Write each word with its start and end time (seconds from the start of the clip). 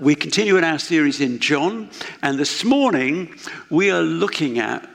We 0.00 0.16
continue 0.16 0.56
in 0.56 0.64
our 0.64 0.80
series 0.80 1.20
in 1.20 1.38
John, 1.38 1.88
and 2.20 2.36
this 2.36 2.64
morning 2.64 3.32
we 3.70 3.92
are 3.92 4.02
looking 4.02 4.58
at 4.58 4.90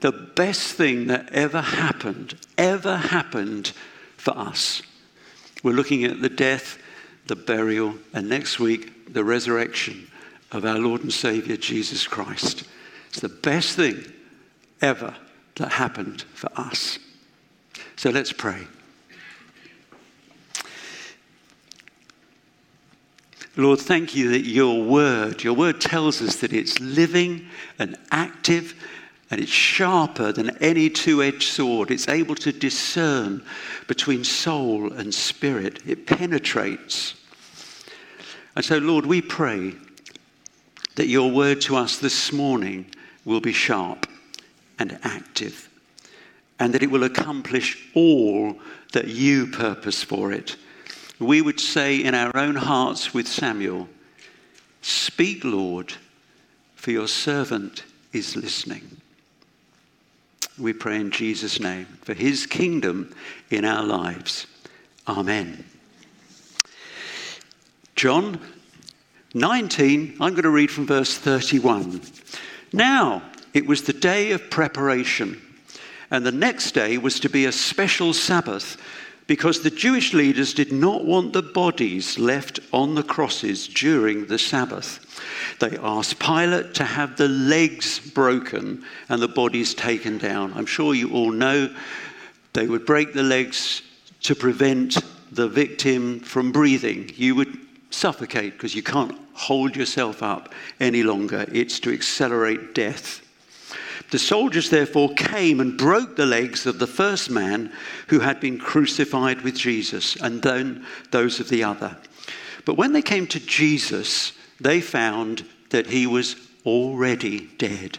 the 0.00 0.10
best 0.10 0.72
thing 0.72 1.06
that 1.06 1.32
ever 1.32 1.60
happened, 1.60 2.34
ever 2.58 2.96
happened 2.96 3.68
for 4.16 4.36
us. 4.36 4.82
We're 5.62 5.76
looking 5.76 6.02
at 6.02 6.22
the 6.22 6.28
death, 6.28 6.76
the 7.28 7.36
burial, 7.36 7.94
and 8.12 8.28
next 8.28 8.58
week, 8.58 9.14
the 9.14 9.22
resurrection 9.22 10.10
of 10.50 10.64
our 10.64 10.80
Lord 10.80 11.02
and 11.02 11.12
Savior 11.12 11.56
Jesus 11.56 12.08
Christ. 12.08 12.64
It's 13.10 13.20
the 13.20 13.28
best 13.28 13.76
thing 13.76 14.12
ever 14.82 15.14
that 15.54 15.70
happened 15.70 16.22
for 16.34 16.50
us. 16.56 16.98
So 17.94 18.10
let's 18.10 18.32
pray. 18.32 18.66
Lord, 23.56 23.80
thank 23.80 24.14
you 24.14 24.30
that 24.30 24.44
your 24.44 24.82
word, 24.82 25.42
your 25.42 25.54
word 25.54 25.80
tells 25.80 26.20
us 26.20 26.36
that 26.36 26.52
it's 26.52 26.78
living 26.78 27.48
and 27.78 27.96
active 28.10 28.74
and 29.30 29.40
it's 29.40 29.50
sharper 29.50 30.30
than 30.30 30.56
any 30.58 30.90
two 30.90 31.22
edged 31.22 31.50
sword. 31.50 31.90
It's 31.90 32.08
able 32.08 32.34
to 32.36 32.52
discern 32.52 33.42
between 33.88 34.24
soul 34.24 34.92
and 34.92 35.12
spirit, 35.12 35.80
it 35.86 36.06
penetrates. 36.06 37.14
And 38.54 38.64
so, 38.64 38.78
Lord, 38.78 39.06
we 39.06 39.22
pray 39.22 39.74
that 40.96 41.08
your 41.08 41.30
word 41.30 41.60
to 41.62 41.76
us 41.76 41.98
this 41.98 42.32
morning 42.32 42.86
will 43.24 43.40
be 43.40 43.52
sharp 43.52 44.06
and 44.78 44.98
active 45.02 45.68
and 46.58 46.72
that 46.74 46.82
it 46.82 46.90
will 46.90 47.04
accomplish 47.04 47.88
all 47.94 48.58
that 48.92 49.08
you 49.08 49.46
purpose 49.46 50.02
for 50.02 50.32
it 50.32 50.56
we 51.18 51.40
would 51.40 51.60
say 51.60 51.96
in 51.96 52.14
our 52.14 52.36
own 52.36 52.56
hearts 52.56 53.14
with 53.14 53.26
Samuel, 53.26 53.88
Speak, 54.82 55.44
Lord, 55.44 55.94
for 56.74 56.90
your 56.90 57.08
servant 57.08 57.84
is 58.12 58.36
listening. 58.36 59.00
We 60.58 60.72
pray 60.72 60.96
in 60.96 61.10
Jesus' 61.10 61.60
name 61.60 61.86
for 62.02 62.14
his 62.14 62.46
kingdom 62.46 63.14
in 63.50 63.64
our 63.64 63.82
lives. 63.82 64.46
Amen. 65.08 65.64
John 67.94 68.40
19, 69.34 70.16
I'm 70.20 70.32
going 70.32 70.42
to 70.42 70.50
read 70.50 70.70
from 70.70 70.86
verse 70.86 71.16
31. 71.16 72.00
Now, 72.72 73.22
it 73.54 73.66
was 73.66 73.82
the 73.82 73.92
day 73.92 74.32
of 74.32 74.50
preparation, 74.50 75.40
and 76.10 76.24
the 76.24 76.32
next 76.32 76.72
day 76.72 76.98
was 76.98 77.20
to 77.20 77.28
be 77.28 77.46
a 77.46 77.52
special 77.52 78.12
Sabbath 78.12 78.76
because 79.26 79.62
the 79.62 79.70
Jewish 79.70 80.12
leaders 80.12 80.54
did 80.54 80.72
not 80.72 81.04
want 81.04 81.32
the 81.32 81.42
bodies 81.42 82.18
left 82.18 82.60
on 82.72 82.94
the 82.94 83.02
crosses 83.02 83.66
during 83.66 84.26
the 84.26 84.38
Sabbath. 84.38 85.02
They 85.58 85.76
asked 85.78 86.18
Pilate 86.20 86.74
to 86.74 86.84
have 86.84 87.16
the 87.16 87.28
legs 87.28 87.98
broken 87.98 88.84
and 89.08 89.20
the 89.20 89.28
bodies 89.28 89.74
taken 89.74 90.18
down. 90.18 90.52
I'm 90.54 90.66
sure 90.66 90.94
you 90.94 91.12
all 91.12 91.32
know 91.32 91.74
they 92.52 92.66
would 92.66 92.86
break 92.86 93.12
the 93.12 93.22
legs 93.22 93.82
to 94.22 94.34
prevent 94.34 94.96
the 95.32 95.48
victim 95.48 96.20
from 96.20 96.52
breathing. 96.52 97.10
You 97.16 97.34
would 97.34 97.58
suffocate 97.90 98.52
because 98.52 98.74
you 98.74 98.82
can't 98.82 99.16
hold 99.34 99.74
yourself 99.74 100.22
up 100.22 100.54
any 100.78 101.02
longer. 101.02 101.46
It's 101.52 101.80
to 101.80 101.92
accelerate 101.92 102.74
death. 102.74 103.25
The 104.10 104.18
soldiers 104.18 104.70
therefore 104.70 105.14
came 105.14 105.60
and 105.60 105.76
broke 105.76 106.16
the 106.16 106.26
legs 106.26 106.66
of 106.66 106.78
the 106.78 106.86
first 106.86 107.30
man 107.30 107.72
who 108.08 108.20
had 108.20 108.40
been 108.40 108.58
crucified 108.58 109.40
with 109.42 109.56
Jesus, 109.56 110.16
and 110.16 110.42
then 110.42 110.86
those 111.10 111.40
of 111.40 111.48
the 111.48 111.64
other. 111.64 111.96
But 112.64 112.76
when 112.76 112.92
they 112.92 113.02
came 113.02 113.26
to 113.28 113.40
Jesus, 113.40 114.32
they 114.60 114.80
found 114.80 115.44
that 115.70 115.88
he 115.88 116.06
was 116.06 116.36
already 116.64 117.48
dead. 117.58 117.98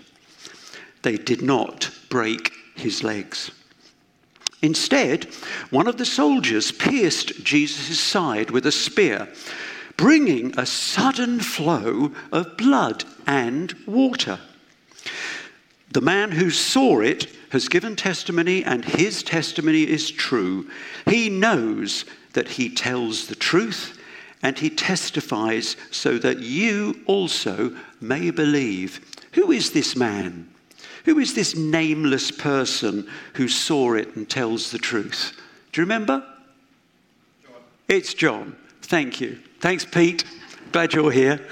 They 1.02 1.18
did 1.18 1.42
not 1.42 1.92
break 2.10 2.52
his 2.76 3.04
legs. 3.04 3.52
Instead, 4.62 5.26
one 5.70 5.88
of 5.88 5.98
the 5.98 6.06
soldiers 6.06 6.72
pierced 6.72 7.44
Jesus' 7.44 8.00
side 8.00 8.50
with 8.50 8.66
a 8.66 8.72
spear, 8.72 9.28
bringing 9.98 10.58
a 10.58 10.66
sudden 10.66 11.40
flow 11.40 12.12
of 12.32 12.58
blood 12.58 13.04
and 13.26 13.74
water. 13.86 14.40
The 15.98 16.02
man 16.02 16.30
who 16.30 16.52
saw 16.52 17.00
it 17.00 17.28
has 17.50 17.68
given 17.68 17.96
testimony, 17.96 18.64
and 18.64 18.86
his 18.86 19.24
testimony 19.24 19.82
is 19.82 20.12
true. 20.12 20.70
He 21.08 21.28
knows 21.28 22.06
that 22.34 22.50
he 22.50 22.70
tells 22.70 23.26
the 23.26 23.34
truth, 23.34 23.98
and 24.44 24.60
he 24.60 24.70
testifies 24.70 25.76
so 25.90 26.20
that 26.20 26.38
you 26.38 27.02
also 27.08 27.76
may 28.00 28.30
believe. 28.30 29.02
Who 29.34 29.52
is 29.52 29.72
this 29.72 29.96
man? 29.96 30.48
Who 31.06 31.18
is 31.18 31.34
this 31.34 31.56
nameless 31.56 32.30
person 32.30 33.10
who 33.34 33.48
saw 33.48 33.96
it 33.96 34.16
and 34.16 34.30
tells 34.30 34.70
the 34.70 34.78
truth? 34.78 35.34
Do 35.72 35.82
you 35.82 35.86
remember? 35.86 36.24
John. 37.44 37.56
It's 37.88 38.14
John. 38.14 38.56
Thank 38.84 39.20
you. 39.20 39.40
Thanks, 39.62 39.84
Pete. 39.84 40.26
Glad 40.72 40.94
you're 40.94 41.10
here. 41.10 41.44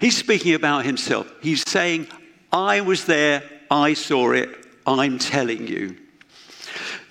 He's 0.00 0.16
speaking 0.16 0.54
about 0.54 0.86
himself. 0.86 1.30
He's 1.42 1.62
saying, 1.68 2.08
I 2.52 2.82
was 2.82 3.06
there, 3.06 3.42
I 3.70 3.94
saw 3.94 4.32
it, 4.32 4.50
I'm 4.86 5.18
telling 5.18 5.66
you. 5.66 5.96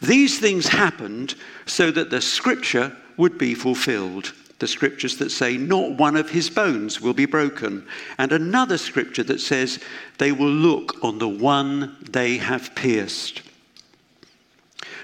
These 0.01 0.39
things 0.39 0.67
happened 0.67 1.35
so 1.65 1.91
that 1.91 2.09
the 2.09 2.21
scripture 2.21 2.95
would 3.17 3.37
be 3.37 3.53
fulfilled. 3.53 4.33
The 4.59 4.67
scriptures 4.67 5.17
that 5.17 5.31
say, 5.31 5.57
Not 5.57 5.93
one 5.93 6.15
of 6.15 6.29
his 6.29 6.49
bones 6.49 7.01
will 7.01 7.13
be 7.13 7.25
broken. 7.25 7.87
And 8.17 8.31
another 8.31 8.77
scripture 8.77 9.23
that 9.23 9.41
says, 9.41 9.79
They 10.17 10.31
will 10.31 10.49
look 10.49 11.03
on 11.03 11.17
the 11.17 11.29
one 11.29 11.97
they 12.11 12.37
have 12.37 12.75
pierced. 12.75 13.41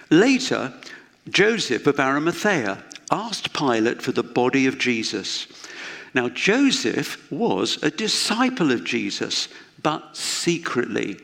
Later, 0.09 0.73
Joseph 1.29 1.87
of 1.87 1.99
Arimathea 1.99 2.83
asked 3.11 3.53
Pilate 3.53 4.01
for 4.01 4.11
the 4.11 4.23
body 4.23 4.67
of 4.67 4.77
Jesus. 4.77 5.47
Now, 6.13 6.29
Joseph 6.29 7.31
was 7.31 7.81
a 7.83 7.91
disciple 7.91 8.71
of 8.71 8.83
Jesus 8.83 9.49
but 9.83 10.15
secretly, 10.15 11.17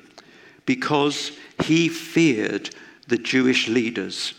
because 0.66 1.31
he 1.64 1.90
feared 1.90 2.74
the 3.08 3.18
Jewish 3.18 3.68
leaders. 3.68 4.34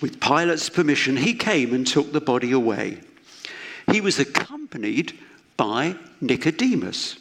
With 0.00 0.20
Pilate's 0.20 0.68
permission, 0.68 1.16
he 1.16 1.34
came 1.34 1.74
and 1.74 1.86
took 1.86 2.12
the 2.12 2.20
body 2.20 2.52
away. 2.52 3.00
He 3.90 4.00
was 4.00 4.18
accompanied 4.18 5.18
by 5.56 5.96
Nicodemus, 6.20 7.16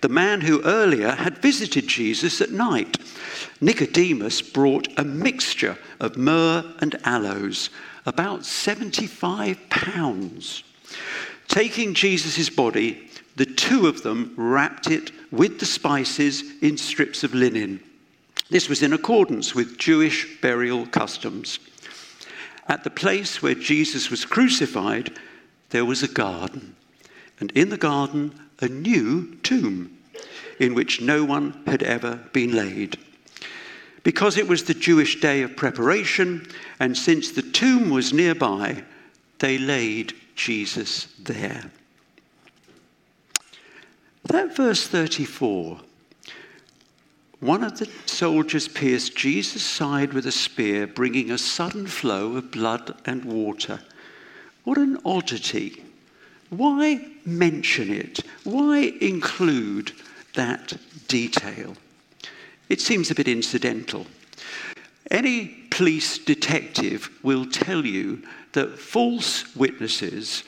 the 0.00 0.08
man 0.08 0.40
who 0.40 0.62
earlier 0.62 1.12
had 1.12 1.38
visited 1.38 1.86
Jesus 1.86 2.40
at 2.40 2.50
night. 2.50 2.98
Nicodemus 3.60 4.42
brought 4.42 4.88
a 4.98 5.04
mixture 5.04 5.78
of 6.00 6.16
myrrh 6.16 6.64
and 6.80 6.98
aloes, 7.04 7.70
about 8.06 8.44
75 8.44 9.58
pounds. 9.70 10.62
Taking 11.48 11.94
Jesus' 11.94 12.50
body, 12.50 13.08
the 13.36 13.46
two 13.46 13.86
of 13.86 14.02
them 14.02 14.32
wrapped 14.36 14.90
it 14.90 15.10
with 15.32 15.58
the 15.58 15.66
spices 15.66 16.42
in 16.62 16.76
strips 16.76 17.24
of 17.24 17.34
linen. 17.34 17.80
This 18.50 18.68
was 18.68 18.82
in 18.82 18.92
accordance 18.92 19.54
with 19.54 19.78
Jewish 19.78 20.40
burial 20.40 20.86
customs. 20.86 21.58
At 22.68 22.84
the 22.84 22.90
place 22.90 23.42
where 23.42 23.54
Jesus 23.54 24.10
was 24.10 24.24
crucified, 24.24 25.18
there 25.70 25.84
was 25.84 26.02
a 26.02 26.08
garden, 26.08 26.76
and 27.40 27.50
in 27.52 27.70
the 27.70 27.76
garden, 27.76 28.32
a 28.60 28.68
new 28.68 29.34
tomb 29.42 29.98
in 30.60 30.74
which 30.74 31.00
no 31.00 31.24
one 31.24 31.62
had 31.66 31.82
ever 31.82 32.20
been 32.32 32.52
laid. 32.52 32.96
Because 34.04 34.36
it 34.36 34.46
was 34.46 34.64
the 34.64 34.74
Jewish 34.74 35.20
day 35.20 35.42
of 35.42 35.56
preparation, 35.56 36.46
and 36.78 36.96
since 36.96 37.30
the 37.30 37.42
tomb 37.42 37.90
was 37.90 38.12
nearby, 38.12 38.84
they 39.38 39.58
laid 39.58 40.14
Jesus 40.36 41.08
there. 41.18 41.70
That 44.24 44.56
verse 44.56 44.86
34 44.86 45.80
one 47.44 47.62
of 47.62 47.78
the 47.78 47.90
soldiers 48.06 48.68
pierced 48.68 49.16
Jesus' 49.16 49.62
side 49.62 50.14
with 50.14 50.26
a 50.26 50.32
spear, 50.32 50.86
bringing 50.86 51.30
a 51.30 51.36
sudden 51.36 51.86
flow 51.86 52.36
of 52.36 52.50
blood 52.50 52.98
and 53.04 53.22
water. 53.26 53.80
What 54.62 54.78
an 54.78 54.96
oddity. 55.04 55.84
Why 56.48 57.06
mention 57.26 57.92
it? 57.92 58.20
Why 58.44 58.94
include 58.98 59.92
that 60.32 60.78
detail? 61.06 61.76
It 62.70 62.80
seems 62.80 63.10
a 63.10 63.14
bit 63.14 63.28
incidental. 63.28 64.06
Any 65.10 65.48
police 65.68 66.16
detective 66.16 67.10
will 67.22 67.44
tell 67.44 67.84
you 67.84 68.22
that 68.52 68.78
false 68.78 69.54
witnesses 69.54 70.44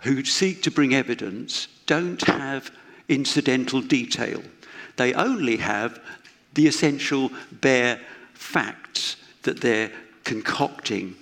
who 0.00 0.24
seek 0.24 0.62
to 0.62 0.70
bring 0.70 0.94
evidence 0.94 1.68
don't 1.84 2.22
have 2.22 2.70
incidental 3.08 3.80
detail. 3.80 4.42
They 4.96 5.14
only 5.14 5.56
have 5.56 6.00
the 6.54 6.66
essential 6.66 7.30
bare 7.52 8.00
facts 8.34 9.16
that 9.42 9.60
they're 9.60 9.92
concocting. 10.24 11.14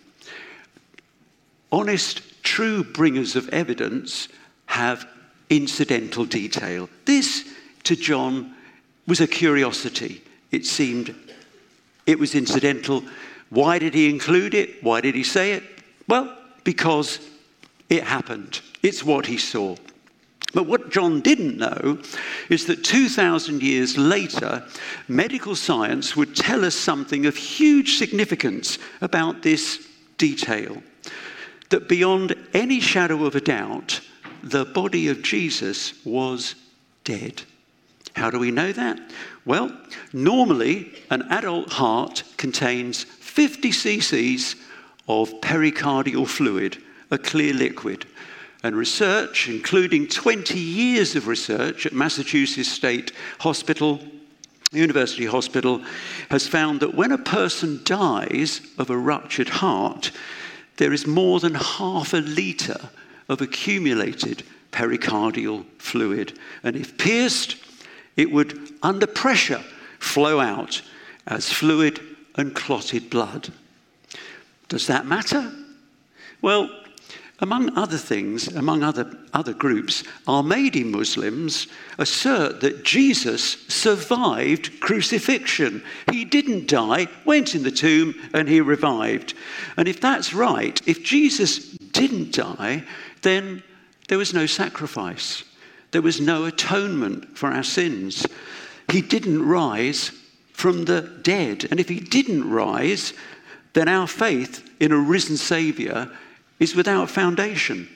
Honest, 1.73 2.43
true 2.43 2.85
bringers 2.85 3.37
of 3.37 3.49
evidence 3.49 4.29
have 4.67 5.07
incidental 5.51 6.25
detail. 6.25 6.89
This, 7.05 7.53
to 7.83 7.97
John, 7.97 8.55
was 9.07 9.21
a 9.21 9.27
curiosity. 9.27 10.23
It 10.51 10.65
seemed 10.65 11.15
it 12.07 12.19
was 12.19 12.35
incidental. 12.35 13.03
Why 13.51 13.79
did 13.79 13.95
he 13.95 14.09
include 14.09 14.55
it? 14.55 14.83
Why 14.83 15.01
did 15.01 15.15
he 15.15 15.25
say 15.25 15.53
it? 15.53 15.63
Well, 16.07 16.37
because 16.65 17.19
it 17.89 18.05
happened. 18.05 18.61
It's 18.83 19.03
what 19.03 19.27
he 19.27 19.39
saw. 19.39 19.77
But 20.53 20.67
what 20.67 20.91
John 20.91 21.21
didn't 21.21 21.57
know 21.57 21.99
is 22.49 22.67
that 22.67 22.85
2,000 22.85 23.63
years 23.63 23.99
later, 23.99 24.65
medical 25.09 25.57
science 25.57 26.15
would 26.15 26.37
tell 26.37 26.65
us 26.65 26.77
something 26.77 27.27
of 27.27 27.37
huge 27.37 27.97
significance 27.97 28.79
about 29.01 29.43
this 29.43 29.85
detail. 30.19 30.83
That 31.71 31.89
beyond 31.89 32.37
any 32.53 32.79
shadow 32.79 33.25
of 33.25 33.35
a 33.35 33.41
doubt, 33.41 34.01
the 34.43 34.65
body 34.65 35.09
of 35.09 35.23
Jesus 35.23 36.05
was 36.05 36.55
dead. 37.03 37.43
How 38.15 38.31
do 38.31 38.39
we 38.39 38.51
know 38.51 38.71
that? 38.73 39.01
Well, 39.45 39.77
normally 40.13 40.93
an 41.11 41.23
adult 41.31 41.73
heart 41.73 42.23
contains 42.37 43.03
50 43.03 43.71
cc's 43.71 44.55
of 45.09 45.41
pericardial 45.41 46.29
fluid, 46.29 46.83
a 47.11 47.19
clear 47.19 47.53
liquid. 47.53 48.07
And 48.65 48.75
research, 48.75 49.47
including 49.47 50.09
20 50.09 50.59
years 50.59 51.15
of 51.17 51.29
research 51.29 51.85
at 51.85 51.93
Massachusetts 51.93 52.67
State 52.67 53.13
Hospital, 53.41 54.01
University 54.73 55.27
Hospital, 55.27 55.83
has 56.31 56.49
found 56.49 56.81
that 56.81 56.95
when 56.95 57.13
a 57.13 57.19
person 57.19 57.83
dies 57.85 58.63
of 58.79 58.89
a 58.89 58.97
ruptured 58.97 59.51
heart, 59.51 60.13
there 60.79 60.95
is 60.95 61.07
more 61.07 61.41
than 61.41 61.55
half 61.55 62.15
a 62.15 62.23
litre 62.23 62.89
of 63.29 63.43
accumulated 63.43 64.45
pericardial 64.73 65.67
fluid. 65.77 66.39
And 66.63 66.75
if 66.75 66.97
pierced, 66.97 67.57
it 68.17 68.33
would, 68.33 68.73
under 68.83 69.07
pressure, 69.07 69.63
flow 69.99 70.41
out 70.41 70.81
as 71.27 71.53
fluid 71.53 72.01
and 72.37 72.55
clotted 72.55 73.11
blood. 73.11 73.53
Does 74.71 74.87
that 74.87 75.05
matter? 75.05 75.53
Well, 76.41 76.71
among 77.41 77.77
other 77.77 77.99
things, 77.99 78.49
among 78.49 78.83
other, 78.83 79.17
other 79.33 79.53
groups, 79.53 80.05
Ahmadi 80.27 80.85
Muslims 80.85 81.67
assert 81.99 82.61
that 82.61 82.85
Jesus 82.85 83.67
survived 83.69 84.79
crucifixion. 84.81 85.83
He 86.13 86.25
didn't 86.25 86.69
die, 86.69 87.09
went 87.25 87.55
in 87.55 87.65
the 87.65 87.73
tomb, 87.73 88.15
and 88.33 88.49
he 88.49 88.61
revived. 88.61 89.35
And 89.77 89.89
if 89.89 90.01
that's 90.01 90.33
right, 90.33 90.81
if 90.87 91.03
Jesus 91.03 91.71
didn't 91.71 92.33
die, 92.33 92.85
then 93.23 93.63
there 94.09 94.19
was 94.19 94.33
no 94.33 94.47
sacrifice. 94.47 95.43
There 95.91 96.03
was 96.03 96.21
no 96.21 96.45
atonement 96.45 97.37
for 97.37 97.51
our 97.51 97.63
sins. 97.63 98.27
He 98.91 99.01
didn't 99.01 99.45
rise 99.45 100.13
from 100.53 100.85
the 100.85 101.03
dead. 101.23 101.67
And 101.71 101.81
if 101.81 101.89
he 101.89 101.99
didn't 101.99 102.49
rise, 102.49 103.13
then 103.73 103.89
our 103.89 104.07
faith 104.07 104.69
in 104.79 104.93
a 104.93 104.99
risen 104.99 105.37
Saviour 105.37 106.11
is 106.59 106.75
without 106.75 107.11
foundation. 107.11 107.89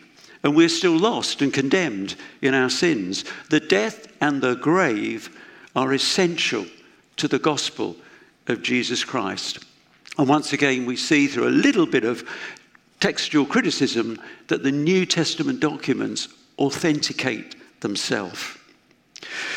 And 0.43 0.55
we're 0.55 0.69
still 0.69 0.96
lost 0.96 1.43
and 1.43 1.52
condemned 1.52 2.14
in 2.43 2.55
our 2.55 2.70
sins. 2.70 3.25
The 3.50 3.60
death 3.60 4.06
and 4.20 4.40
the 4.40 4.55
grave 4.55 5.37
are 5.75 5.93
essential 5.93 6.66
to 7.16 7.28
the 7.28 7.38
gospel 7.38 7.96
of 8.46 8.62
Jesus 8.62 9.05
Christ. 9.05 9.64
And 10.16 10.28
once 10.28 10.52
again, 10.52 10.87
we 10.87 10.96
see 10.96 11.26
through 11.26 11.49
a 11.49 11.50
little 11.50 11.87
bit 11.87 12.05
of 12.05 12.28
textual 13.00 13.46
criticism 13.46 14.20
that 14.49 14.62
the 14.62 14.72
New 14.72 15.06
Testament 15.06 15.61
documents 15.61 16.28
authenticate 16.58 17.81
themselves. 17.81 18.56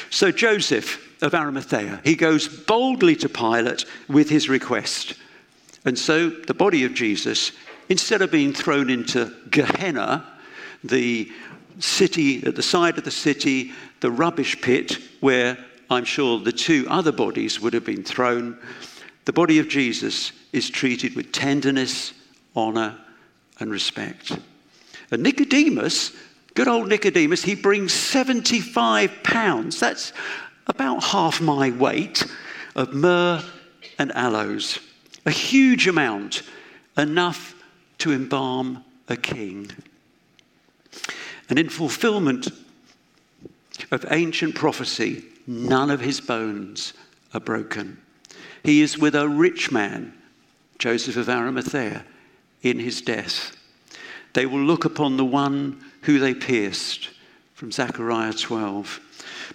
So 0.09 0.31
Joseph 0.31 1.24
of 1.24 1.33
Arimathea, 1.33 2.01
he 2.04 2.15
goes 2.15 2.47
boldly 2.47 3.15
to 3.18 3.30
Pilate 3.30 3.86
with 4.07 4.30
his 4.30 4.50
request. 4.50 5.15
And 5.86 5.97
so 5.97 6.30
the 6.30 6.54
body 6.54 6.83
of 6.83 6.94
Jesus, 6.94 7.51
instead 7.92 8.22
of 8.22 8.32
being 8.32 8.54
thrown 8.54 8.90
into 8.90 9.36
Gehenna, 9.50 10.26
the 10.82 11.30
city 11.80 12.42
at 12.46 12.56
the 12.56 12.64
side 12.64 12.98
of 12.98 13.04
the 13.04 13.12
city, 13.12 13.74
the 14.00 14.10
rubbish 14.10 14.62
pit 14.62 14.98
where 15.20 15.58
I'm 15.90 16.06
sure 16.06 16.40
the 16.40 16.54
two 16.54 16.88
other 16.90 17.12
bodies 17.12 17.60
would 17.60 17.74
have 17.74 17.84
been 17.84 18.06
thrown, 18.06 18.58
the 19.26 19.34
body 19.34 19.60
of 19.60 19.68
Jesus 19.68 20.32
is 20.54 20.70
treated 20.70 21.18
with 21.18 21.34
tenderness, 21.34 22.14
honor, 22.56 22.98
and 23.60 23.70
respect. 23.70 24.38
And 25.12 25.22
Nicodemus 25.22 26.16
Good 26.54 26.68
old 26.68 26.90
Nicodemus, 26.90 27.44
he 27.44 27.56
brings 27.56 27.94
75 27.94 29.24
pounds. 29.24 29.80
That's 29.80 30.12
about 30.68 31.02
half 31.02 31.40
my 31.40 31.72
weight 31.72 32.26
of 32.76 32.94
myrrh 32.94 33.42
and 33.98 34.12
aloes. 34.12 34.80
A 35.26 35.32
huge 35.32 35.88
amount, 35.88 36.44
enough 36.98 37.56
to 38.01 38.12
embalm 38.12 38.83
a 39.07 39.15
king. 39.15 39.69
And 41.50 41.59
in 41.59 41.69
fulfillment 41.69 42.50
of 43.92 44.06
ancient 44.09 44.56
prophecy, 44.56 45.24
none 45.45 45.92
of 45.92 46.00
his 46.00 46.19
bones 46.19 46.94
are 47.33 47.39
broken. 47.39 48.01
He 48.63 48.81
is 48.81 48.98
with 48.98 49.15
a 49.15 49.30
rich 49.30 49.71
man, 49.71 50.13
Joseph 50.80 51.15
of 51.15 51.30
Arimathea, 51.30 52.03
in 52.63 52.80
his 52.80 53.01
death. 53.01 53.56
They 54.33 54.45
will 54.45 54.63
look 54.63 54.86
upon 54.86 55.18
the 55.18 55.25
one 55.25 55.83
who 56.04 56.18
they 56.18 56.33
pierced, 56.33 57.09
from 57.54 57.71
Zechariah 57.71 58.33
12. 58.33 59.00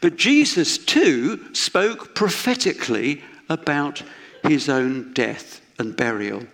But 0.01 0.17
Jesus 0.17 0.79
too 0.79 1.53
spoke 1.53 2.15
prophetically 2.15 3.23
about 3.49 4.03
his 4.45 4.69
own 4.69 5.13
death 5.15 5.61
and 5.79 5.97
burial. 5.97 6.45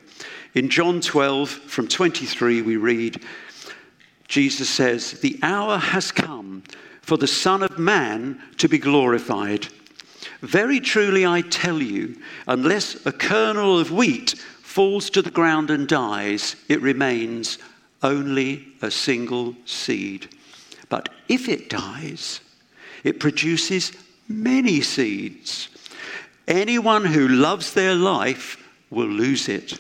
In 0.54 0.68
John 0.68 1.00
12, 1.00 1.48
from 1.48 1.88
23, 1.88 2.60
we 2.60 2.76
read, 2.76 3.22
Jesus 4.28 4.68
says, 4.68 5.12
The 5.12 5.38
hour 5.42 5.78
has 5.78 6.12
come 6.12 6.62
for 7.00 7.16
the 7.16 7.26
Son 7.26 7.62
of 7.62 7.78
Man 7.78 8.40
to 8.58 8.68
be 8.68 8.78
glorified. 8.78 9.68
Very 10.42 10.78
truly 10.78 11.24
I 11.24 11.40
tell 11.40 11.80
you, 11.80 12.20
unless 12.46 13.06
a 13.06 13.12
kernel 13.12 13.78
of 13.78 13.92
wheat 13.92 14.34
falls 14.62 15.08
to 15.10 15.22
the 15.22 15.30
ground 15.30 15.70
and 15.70 15.88
dies, 15.88 16.56
it 16.68 16.82
remains 16.82 17.58
only 18.02 18.68
a 18.82 18.90
single 18.90 19.56
seed. 19.64 20.28
But 20.90 21.08
if 21.28 21.48
it 21.48 21.70
dies, 21.70 22.40
it 23.04 23.20
produces 23.20 23.92
many 24.28 24.82
seeds. 24.82 25.68
Anyone 26.46 27.06
who 27.06 27.28
loves 27.28 27.72
their 27.72 27.94
life 27.94 28.58
will 28.90 29.06
lose 29.06 29.48
it, 29.48 29.78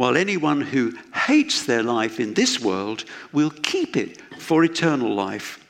while 0.00 0.16
anyone 0.16 0.62
who 0.62 0.94
hates 1.12 1.66
their 1.66 1.82
life 1.82 2.20
in 2.20 2.32
this 2.32 2.58
world 2.58 3.04
will 3.34 3.50
keep 3.50 3.98
it 3.98 4.18
for 4.38 4.64
eternal 4.64 5.14
life. 5.14 5.62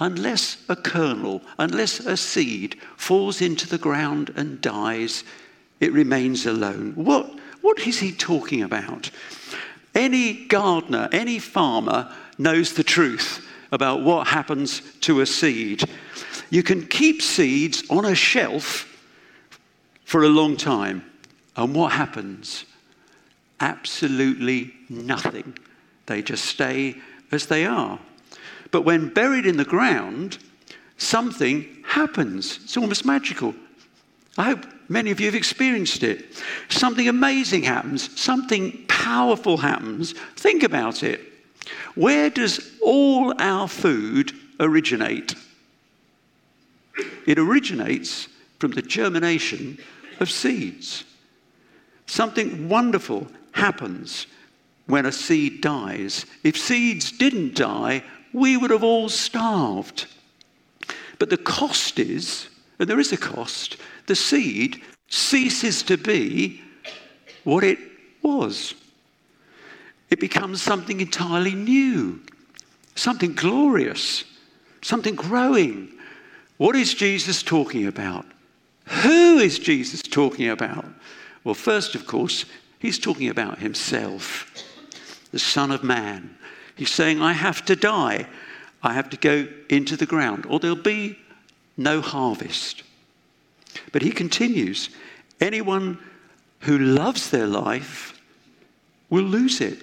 Unless 0.00 0.64
a 0.68 0.74
kernel, 0.74 1.40
unless 1.60 2.00
a 2.00 2.16
seed 2.16 2.76
falls 2.96 3.40
into 3.40 3.68
the 3.68 3.78
ground 3.78 4.32
and 4.34 4.60
dies, 4.60 5.22
it 5.78 5.92
remains 5.92 6.44
alone. 6.44 6.90
What, 6.96 7.38
what 7.60 7.86
is 7.86 8.00
he 8.00 8.10
talking 8.10 8.62
about? 8.62 9.12
Any 9.94 10.46
gardener, 10.46 11.08
any 11.12 11.38
farmer 11.38 12.12
knows 12.36 12.72
the 12.72 12.82
truth 12.82 13.46
about 13.70 14.02
what 14.02 14.26
happens 14.26 14.82
to 15.02 15.20
a 15.20 15.26
seed. 15.26 15.84
You 16.50 16.64
can 16.64 16.84
keep 16.88 17.22
seeds 17.22 17.84
on 17.88 18.06
a 18.06 18.16
shelf 18.16 18.92
for 20.04 20.24
a 20.24 20.28
long 20.28 20.56
time. 20.56 21.04
And 21.54 21.76
what 21.76 21.92
happens? 21.92 22.64
Absolutely 23.60 24.74
nothing. 24.88 25.56
They 26.06 26.22
just 26.22 26.44
stay 26.44 26.96
as 27.30 27.46
they 27.46 27.64
are. 27.64 27.98
But 28.70 28.82
when 28.82 29.12
buried 29.12 29.46
in 29.46 29.56
the 29.56 29.64
ground, 29.64 30.38
something 30.98 31.84
happens. 31.86 32.60
It's 32.64 32.76
almost 32.76 33.04
magical. 33.04 33.54
I 34.36 34.44
hope 34.44 34.66
many 34.88 35.10
of 35.10 35.20
you 35.20 35.26
have 35.26 35.34
experienced 35.34 36.02
it. 36.02 36.26
Something 36.68 37.08
amazing 37.08 37.62
happens, 37.62 38.20
something 38.20 38.84
powerful 38.88 39.56
happens. 39.56 40.12
Think 40.36 40.62
about 40.62 41.02
it. 41.02 41.20
Where 41.94 42.30
does 42.30 42.72
all 42.82 43.34
our 43.40 43.68
food 43.68 44.32
originate? 44.58 45.34
It 47.26 47.38
originates 47.38 48.28
from 48.58 48.72
the 48.72 48.82
germination 48.82 49.78
of 50.20 50.30
seeds. 50.30 51.04
Something 52.06 52.68
wonderful 52.68 53.26
happens 53.54 54.26
when 54.86 55.06
a 55.06 55.12
seed 55.12 55.62
dies. 55.62 56.26
If 56.42 56.58
seeds 56.58 57.10
didn't 57.10 57.54
die, 57.54 58.02
we 58.32 58.56
would 58.56 58.70
have 58.70 58.84
all 58.84 59.08
starved. 59.08 60.06
But 61.18 61.30
the 61.30 61.38
cost 61.38 61.98
is, 61.98 62.48
and 62.78 62.88
there 62.88 63.00
is 63.00 63.12
a 63.12 63.16
cost, 63.16 63.78
the 64.06 64.16
seed 64.16 64.82
ceases 65.08 65.82
to 65.84 65.96
be 65.96 66.60
what 67.44 67.64
it 67.64 67.78
was. 68.22 68.74
It 70.10 70.20
becomes 70.20 70.60
something 70.60 71.00
entirely 71.00 71.54
new. 71.54 72.20
something 72.94 73.34
glorious, 73.34 74.24
something 74.82 75.14
growing. 75.14 75.90
What 76.56 76.76
is 76.76 76.94
Jesus 76.94 77.42
talking 77.42 77.86
about? 77.86 78.24
Who 79.02 79.38
is 79.38 79.58
Jesus 79.58 80.02
talking 80.02 80.48
about? 80.48 80.84
Well, 81.42 81.54
first, 81.54 81.94
of 81.94 82.06
course, 82.06 82.44
he's 82.84 82.98
talking 82.98 83.30
about 83.30 83.60
himself, 83.60 84.52
the 85.32 85.38
Son 85.38 85.70
of 85.70 85.82
Man. 85.82 86.36
He's 86.76 86.90
saying, 86.90 87.22
I 87.22 87.32
have 87.32 87.64
to 87.64 87.74
die. 87.74 88.26
I 88.82 88.92
have 88.92 89.08
to 89.08 89.16
go 89.16 89.48
into 89.70 89.96
the 89.96 90.04
ground, 90.04 90.44
or 90.46 90.60
there'll 90.60 90.76
be 90.76 91.18
no 91.78 92.02
harvest. 92.02 92.82
But 93.90 94.02
he 94.02 94.10
continues 94.10 94.90
anyone 95.40 95.98
who 96.60 96.78
loves 96.78 97.30
their 97.30 97.46
life 97.46 98.20
will 99.08 99.24
lose 99.24 99.62
it, 99.62 99.80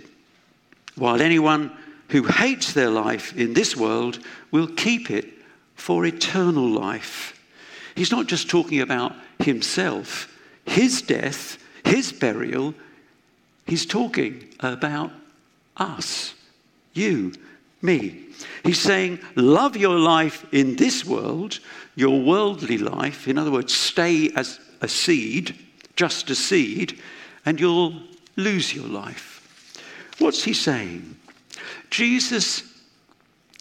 while 0.96 1.24
anyone 1.24 1.72
who 2.10 2.24
hates 2.24 2.74
their 2.74 2.92
life 2.92 3.36
in 3.36 3.56
this 3.56 3.76
world 3.76 4.20
will 4.52 4.68
keep 4.68 5.10
it 5.10 5.28
for 5.74 6.06
eternal 6.06 6.68
life. 6.68 7.42
He's 7.96 8.12
not 8.12 8.28
just 8.28 8.48
talking 8.48 8.80
about 8.80 9.16
himself, 9.40 10.28
his 10.66 11.02
death, 11.02 11.58
his 11.84 12.14
burial. 12.14 12.76
He's 13.72 13.86
talking 13.86 14.50
about 14.60 15.14
us, 15.78 16.34
you, 16.92 17.32
me. 17.82 18.26
He's 18.66 18.82
saying, 18.82 19.20
love 19.36 19.78
your 19.78 19.98
life 19.98 20.46
in 20.52 20.76
this 20.76 21.06
world, 21.06 21.58
your 21.96 22.22
worldly 22.22 22.78
life. 22.78 23.30
In 23.30 23.38
other 23.38 23.50
words, 23.50 23.74
stay 23.74 24.30
as 24.36 24.60
a 24.82 24.90
seed, 24.90 25.58
just 25.96 26.30
a 26.30 26.36
seed, 26.36 27.00
and 27.46 27.62
you'll 27.62 27.96
lose 28.36 28.76
your 28.76 28.90
life. 28.90 29.80
What's 30.20 30.44
he 30.44 30.52
saying? 30.52 31.16
Jesus 31.90 32.64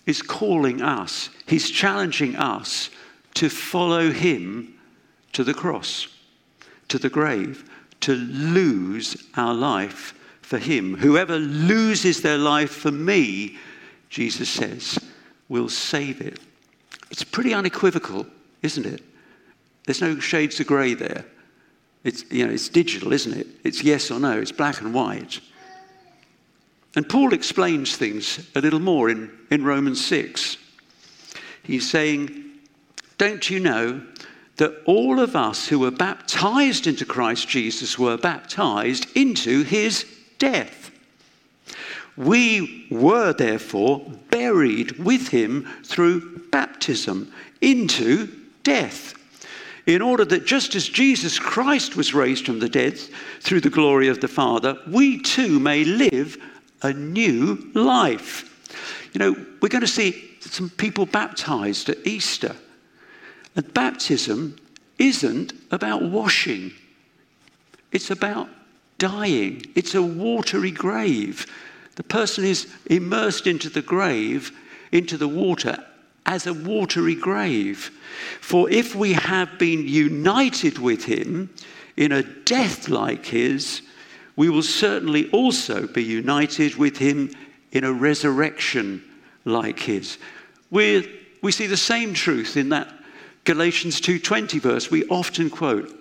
is 0.06 0.22
calling 0.22 0.82
us, 0.82 1.30
he's 1.46 1.70
challenging 1.70 2.34
us 2.34 2.90
to 3.34 3.48
follow 3.48 4.10
him 4.10 4.74
to 5.34 5.44
the 5.44 5.54
cross, 5.54 6.08
to 6.88 6.98
the 6.98 7.10
grave, 7.10 7.64
to 8.00 8.14
lose 8.14 9.28
our 9.36 9.54
life 9.54 10.14
for 10.42 10.58
him. 10.58 10.96
Whoever 10.96 11.38
loses 11.38 12.22
their 12.22 12.38
life 12.38 12.70
for 12.70 12.90
me, 12.90 13.58
Jesus 14.08 14.48
says, 14.48 14.98
will 15.48 15.68
save 15.68 16.20
it. 16.20 16.38
It's 17.10 17.24
pretty 17.24 17.54
unequivocal, 17.54 18.26
isn't 18.62 18.86
it? 18.86 19.02
There's 19.86 20.00
no 20.00 20.18
shades 20.18 20.60
of 20.60 20.66
grey 20.66 20.94
there. 20.94 21.24
It's, 22.04 22.24
you 22.30 22.46
know, 22.46 22.52
it's 22.52 22.68
digital, 22.68 23.12
isn't 23.12 23.36
it? 23.36 23.46
It's 23.64 23.82
yes 23.82 24.10
or 24.10 24.18
no, 24.18 24.38
it's 24.38 24.52
black 24.52 24.80
and 24.80 24.94
white. 24.94 25.40
And 26.96 27.08
Paul 27.08 27.32
explains 27.32 27.96
things 27.96 28.48
a 28.54 28.60
little 28.60 28.80
more 28.80 29.10
in, 29.10 29.30
in 29.50 29.64
Romans 29.64 30.04
6. 30.04 30.56
He's 31.62 31.88
saying, 31.88 32.44
Don't 33.18 33.48
you 33.48 33.60
know 33.60 34.02
that 34.60 34.82
all 34.84 35.18
of 35.18 35.34
us 35.34 35.68
who 35.68 35.78
were 35.78 35.90
baptized 35.90 36.86
into 36.86 37.06
Christ 37.06 37.48
Jesus 37.48 37.98
were 37.98 38.18
baptized 38.18 39.06
into 39.16 39.62
his 39.62 40.04
death? 40.38 40.90
We 42.14 42.86
were 42.90 43.32
therefore 43.32 44.00
buried 44.30 44.98
with 44.98 45.28
him 45.28 45.66
through 45.82 46.42
baptism 46.50 47.32
into 47.62 48.28
death 48.62 49.14
in 49.86 50.02
order 50.02 50.26
that 50.26 50.44
just 50.44 50.74
as 50.74 50.86
Jesus 50.88 51.38
Christ 51.38 51.96
was 51.96 52.12
raised 52.12 52.44
from 52.44 52.60
the 52.60 52.68
dead 52.68 52.98
through 53.40 53.62
the 53.62 53.70
glory 53.70 54.08
of 54.08 54.20
the 54.20 54.28
Father, 54.28 54.78
we 54.86 55.22
too 55.22 55.58
may 55.58 55.84
live 55.84 56.36
a 56.82 56.92
new 56.92 57.70
life. 57.72 58.46
You 59.14 59.20
know, 59.20 59.46
we're 59.62 59.68
going 59.68 59.80
to 59.80 59.86
see 59.86 60.36
some 60.40 60.68
people 60.68 61.06
baptized 61.06 61.88
at 61.88 62.06
Easter. 62.06 62.54
And 63.56 63.72
baptism 63.74 64.56
isn't 64.98 65.52
about 65.70 66.02
washing, 66.02 66.72
it's 67.92 68.10
about 68.10 68.48
dying. 69.00 69.64
It's 69.74 69.96
a 69.96 70.02
watery 70.02 70.70
grave. 70.70 71.46
The 71.96 72.04
person 72.04 72.44
is 72.44 72.72
immersed 72.86 73.48
into 73.48 73.68
the 73.68 73.82
grave, 73.82 74.52
into 74.92 75.16
the 75.16 75.26
water, 75.26 75.84
as 76.26 76.46
a 76.46 76.54
watery 76.54 77.16
grave. 77.16 77.90
For 78.40 78.70
if 78.70 78.94
we 78.94 79.14
have 79.14 79.58
been 79.58 79.88
united 79.88 80.78
with 80.78 81.04
him 81.04 81.50
in 81.96 82.12
a 82.12 82.22
death 82.22 82.88
like 82.88 83.26
his, 83.26 83.82
we 84.36 84.48
will 84.48 84.62
certainly 84.62 85.28
also 85.30 85.88
be 85.88 86.04
united 86.04 86.76
with 86.76 86.96
him 86.96 87.30
in 87.72 87.84
a 87.84 87.92
resurrection 87.92 89.02
like 89.44 89.80
his. 89.80 90.18
we 90.70 91.16
we 91.42 91.50
see 91.50 91.66
the 91.66 91.76
same 91.76 92.12
truth 92.12 92.58
in 92.58 92.68
that 92.68 92.99
Galatians 93.44 94.00
2:20 94.00 94.58
verse 94.58 94.90
we 94.90 95.04
often 95.06 95.50
quote. 95.50 95.96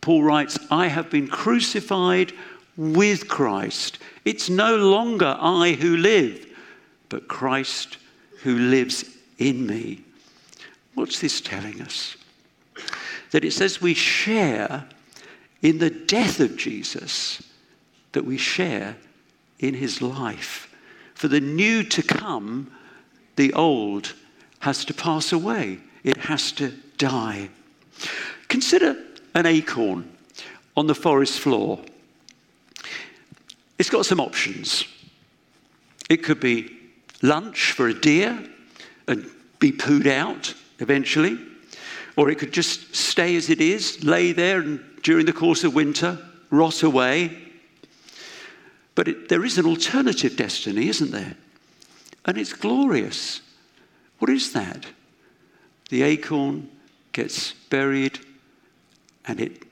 Paul 0.00 0.22
writes, 0.22 0.58
"I 0.70 0.88
have 0.88 1.10
been 1.10 1.28
crucified 1.28 2.32
with 2.76 3.28
Christ. 3.28 3.98
It's 4.24 4.48
no 4.48 4.76
longer 4.76 5.36
I 5.40 5.72
who 5.72 5.96
live, 5.96 6.46
but 7.08 7.28
Christ 7.28 7.98
who 8.42 8.58
lives 8.58 9.04
in 9.38 9.66
me." 9.66 10.02
What's 10.94 11.18
this 11.18 11.40
telling 11.40 11.80
us? 11.80 12.16
That 13.30 13.44
it 13.44 13.52
says 13.52 13.80
we 13.80 13.94
share 13.94 14.88
in 15.62 15.78
the 15.78 15.90
death 15.90 16.40
of 16.40 16.56
Jesus 16.56 17.42
that 18.12 18.24
we 18.24 18.36
share 18.36 18.96
in 19.58 19.74
his 19.74 20.00
life. 20.00 20.68
For 21.14 21.28
the 21.28 21.40
new 21.40 21.82
to 21.84 22.02
come, 22.02 22.70
the 23.36 23.52
old 23.52 24.12
has 24.60 24.84
to 24.84 24.94
pass 24.94 25.32
away, 25.32 25.80
it 26.04 26.16
has 26.16 26.52
to 26.52 26.72
die. 26.98 27.48
Consider 28.48 28.96
an 29.34 29.46
acorn 29.46 30.08
on 30.76 30.86
the 30.86 30.94
forest 30.94 31.40
floor. 31.40 31.80
It's 33.78 33.90
got 33.90 34.06
some 34.06 34.20
options. 34.20 34.84
It 36.08 36.18
could 36.18 36.38
be 36.38 36.76
lunch 37.22 37.72
for 37.72 37.88
a 37.88 37.94
deer 37.94 38.38
and 39.08 39.28
be 39.58 39.72
pooed 39.72 40.06
out 40.06 40.54
eventually, 40.78 41.38
or 42.16 42.30
it 42.30 42.38
could 42.38 42.52
just 42.52 42.94
stay 42.94 43.34
as 43.34 43.50
it 43.50 43.60
is, 43.60 44.04
lay 44.04 44.32
there 44.32 44.60
and 44.60 44.80
during 45.02 45.26
the 45.26 45.32
course 45.32 45.64
of 45.64 45.74
winter 45.74 46.18
rot 46.50 46.82
away 46.82 47.44
but 48.94 49.08
it, 49.08 49.28
there 49.28 49.44
is 49.44 49.58
an 49.58 49.66
alternative 49.66 50.36
destiny, 50.36 50.88
isn't 50.88 51.10
there? 51.10 51.36
And 52.24 52.38
it's 52.38 52.52
glorious. 52.52 53.40
What 54.18 54.30
is 54.30 54.52
that? 54.52 54.86
The 55.90 56.02
acorn 56.02 56.68
gets 57.12 57.52
buried 57.70 58.18
and 59.26 59.40
it 59.40 59.62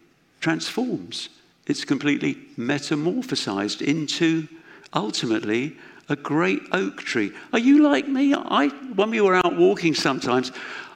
transforms. 0.40 1.28
It's 1.66 1.84
completely 1.84 2.34
metamorphosized 2.58 3.82
into 3.82 4.48
ultimately 4.94 5.76
a 6.08 6.16
great 6.16 6.62
oak 6.72 6.98
tree. 6.98 7.32
Are 7.52 7.58
you 7.58 7.82
like 7.82 8.08
me? 8.08 8.34
I, 8.34 8.68
when 8.94 9.10
we 9.10 9.20
were 9.20 9.36
out 9.36 9.56
walking 9.56 9.94
sometimes, 9.94 10.52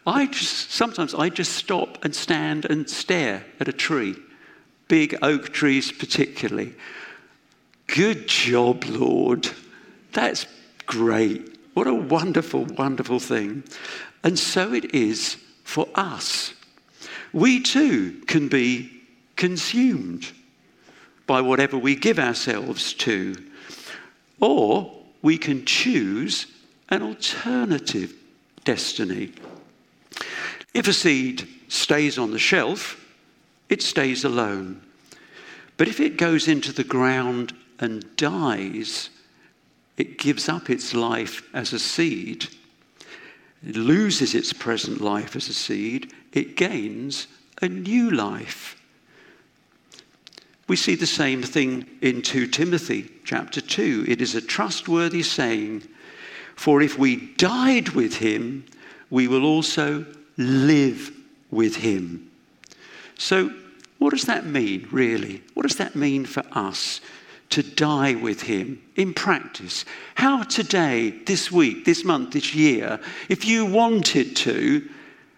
I 0.07 0.27
just, 0.27 0.71
sometimes 0.71 1.15
I 1.15 1.29
just 1.29 1.53
stop 1.53 2.05
and 2.05 2.15
stand 2.15 2.65
and 2.65 2.89
stare 2.89 3.45
at 3.59 3.69
a 3.69 3.73
tree, 3.73 4.17
big 4.89 5.17
oak 5.23 5.53
trees 5.53 5.91
particularly. 5.91 6.75
Good 7.87 8.29
job, 8.29 8.85
Lord. 8.85 9.49
That's 10.13 10.47
great. 10.87 11.57
What 11.75 11.87
a 11.87 11.95
wonderful, 11.95 12.65
wonderful 12.65 13.21
thing. 13.21 13.65
And 14.27 14.37
so 14.37 14.75
it 14.75 14.93
is 14.93 15.37
for 15.63 15.87
us. 15.95 16.53
We 17.33 17.63
too 17.63 18.23
can 18.27 18.49
be 18.49 18.91
consumed 19.37 20.33
by 21.29 21.43
whatever 21.43 21.79
we 21.79 21.95
give 21.95 22.19
ourselves 22.19 22.93
to, 22.95 23.37
or 24.41 24.93
we 25.23 25.39
can 25.39 25.65
choose 25.65 26.49
an 26.89 27.03
alternative 27.03 28.15
destiny. 28.65 29.33
If 30.75 30.89
a 30.89 30.93
seed 30.93 31.47
stays 31.69 32.19
on 32.19 32.33
the 32.33 32.39
shelf, 32.41 33.01
it 33.69 33.81
stays 33.81 34.25
alone. 34.25 34.81
But 35.77 35.87
if 35.87 36.01
it 36.01 36.17
goes 36.17 36.49
into 36.49 36.73
the 36.73 36.83
ground 36.83 37.55
and 37.79 38.17
dies, 38.17 39.09
it 39.97 40.19
gives 40.19 40.49
up 40.49 40.69
its 40.69 40.95
life 40.95 41.49
as 41.55 41.73
a 41.73 41.79
seed. 41.79 42.49
It 43.65 43.77
loses 43.77 44.35
its 44.35 44.53
present 44.53 45.01
life 45.01 45.37
as 45.37 45.49
a 45.49 45.55
seed. 45.55 46.13
It 46.33 46.57
gains 46.57 47.27
a 47.63 47.69
new 47.69 48.11
life. 48.11 48.81
We 50.69 50.77
see 50.77 50.97
the 50.97 51.07
same 51.07 51.43
thing 51.43 51.87
in 52.01 52.23
2 52.23 52.49
Timothy 52.49 53.11
chapter 53.25 53.61
2. 53.61 54.07
It 54.09 54.21
is 54.21 54.35
a 54.35 54.41
trustworthy 54.41 55.23
saying, 55.23 55.85
For 56.57 56.83
if 56.83 56.99
we 56.99 57.35
died 57.35 57.91
with 57.91 58.17
him, 58.17 58.65
we 59.09 59.29
will 59.29 59.45
also 59.45 60.05
live 60.37 61.13
with 61.51 61.77
him. 61.77 62.31
So, 63.17 63.53
what 63.99 64.11
does 64.11 64.25
that 64.25 64.45
mean, 64.45 64.89
really? 64.91 65.43
What 65.55 65.63
does 65.63 65.77
that 65.77 65.97
mean 65.97 66.27
for 66.27 66.45
us? 66.53 67.01
To 67.51 67.63
die 67.63 68.15
with 68.15 68.43
him 68.43 68.83
in 68.97 69.15
practice? 69.15 69.85
How 70.15 70.43
today, 70.43 71.11
this 71.11 71.51
week, 71.51 71.85
this 71.85 72.05
month, 72.05 72.33
this 72.33 72.55
year, 72.55 73.01
if 73.29 73.45
you 73.45 73.65
wanted 73.65 74.37
to, 74.37 74.89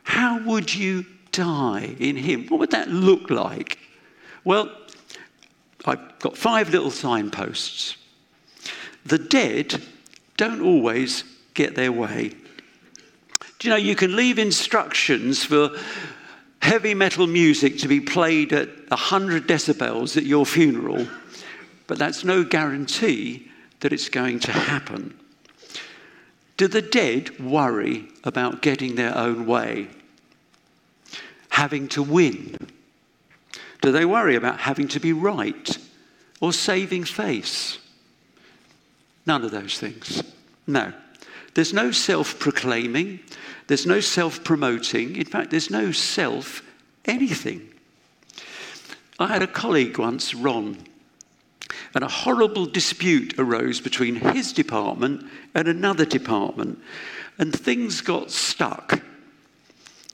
how 0.04 0.42
would 0.44 0.74
you 0.74 1.04
die 1.32 1.94
in 1.98 2.16
him? 2.16 2.46
What 2.48 2.60
would 2.60 2.70
that 2.70 2.88
look 2.88 3.30
like? 3.30 3.78
Well, 4.44 4.70
I've 5.84 6.18
got 6.18 6.36
five 6.36 6.70
little 6.70 6.90
signposts. 6.90 7.96
The 9.04 9.18
dead 9.18 9.82
don't 10.36 10.60
always 10.60 11.24
get 11.54 11.74
their 11.74 11.92
way. 11.92 12.34
Do 13.58 13.68
you 13.68 13.70
know 13.70 13.76
you 13.76 13.96
can 13.96 14.14
leave 14.14 14.38
instructions 14.38 15.44
for 15.44 15.70
heavy 16.60 16.94
metal 16.94 17.26
music 17.26 17.78
to 17.78 17.88
be 17.88 18.00
played 18.00 18.52
at 18.52 18.68
100 18.90 19.48
decibels 19.48 20.16
at 20.16 20.24
your 20.24 20.46
funeral, 20.46 21.06
but 21.88 21.98
that's 21.98 22.22
no 22.22 22.44
guarantee 22.44 23.50
that 23.80 23.92
it's 23.92 24.08
going 24.08 24.38
to 24.40 24.52
happen. 24.52 25.18
Do 26.56 26.68
the 26.68 26.82
dead 26.82 27.40
worry 27.40 28.08
about 28.22 28.62
getting 28.62 28.94
their 28.94 29.16
own 29.16 29.46
way? 29.46 29.88
Having 31.48 31.88
to 31.88 32.02
win? 32.02 32.56
Do 33.80 33.90
they 33.90 34.04
worry 34.04 34.36
about 34.36 34.60
having 34.60 34.86
to 34.88 35.00
be 35.00 35.12
right 35.12 35.78
or 36.40 36.52
saving 36.52 37.04
face? 37.04 37.78
None 39.24 39.44
of 39.44 39.50
those 39.50 39.78
things. 39.78 40.22
No. 40.66 40.92
There's 41.54 41.72
no 41.72 41.90
self 41.90 42.38
proclaiming, 42.38 43.20
there's 43.66 43.86
no 43.86 44.00
self 44.00 44.44
promoting. 44.44 45.16
In 45.16 45.24
fact, 45.24 45.50
there's 45.50 45.70
no 45.70 45.90
self 45.92 46.62
anything. 47.04 47.68
I 49.18 49.28
had 49.28 49.42
a 49.42 49.48
colleague 49.48 49.98
once, 49.98 50.34
Ron, 50.34 50.78
and 51.94 52.04
a 52.04 52.08
horrible 52.08 52.66
dispute 52.66 53.34
arose 53.38 53.80
between 53.80 54.16
his 54.16 54.52
department 54.52 55.24
and 55.54 55.68
another 55.68 56.04
department, 56.04 56.78
and 57.38 57.54
things 57.54 58.00
got 58.00 58.30
stuck. 58.30 59.00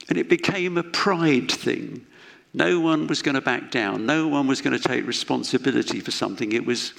And 0.07 0.17
it 0.17 0.29
became 0.29 0.77
a 0.77 0.83
pride 0.83 1.51
thing. 1.51 2.05
No 2.53 2.79
one 2.79 3.07
was 3.07 3.21
going 3.21 3.35
to 3.35 3.41
back 3.41 3.71
down, 3.71 4.05
no 4.05 4.27
one 4.27 4.47
was 4.47 4.61
going 4.61 4.77
to 4.77 4.87
take 4.87 5.05
responsibility 5.05 5.99
for 5.99 6.11
something. 6.11 6.53
It 6.53 6.65
was 6.65 6.93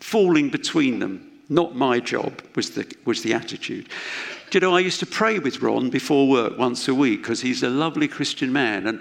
falling 0.00 0.50
between 0.50 0.98
them. 0.98 1.28
Not 1.48 1.76
my 1.76 2.00
job 2.00 2.42
was 2.56 2.70
the, 2.70 2.92
was 3.04 3.22
the 3.22 3.34
attitude. 3.34 3.88
Do 4.50 4.56
you 4.56 4.60
know, 4.60 4.74
I 4.74 4.80
used 4.80 5.00
to 5.00 5.06
pray 5.06 5.38
with 5.38 5.62
Ron 5.62 5.90
before 5.90 6.28
work 6.28 6.58
once 6.58 6.88
a 6.88 6.94
week 6.94 7.22
because 7.22 7.40
he's 7.40 7.62
a 7.62 7.70
lovely 7.70 8.08
Christian 8.08 8.52
man. 8.52 8.86
And 8.86 9.00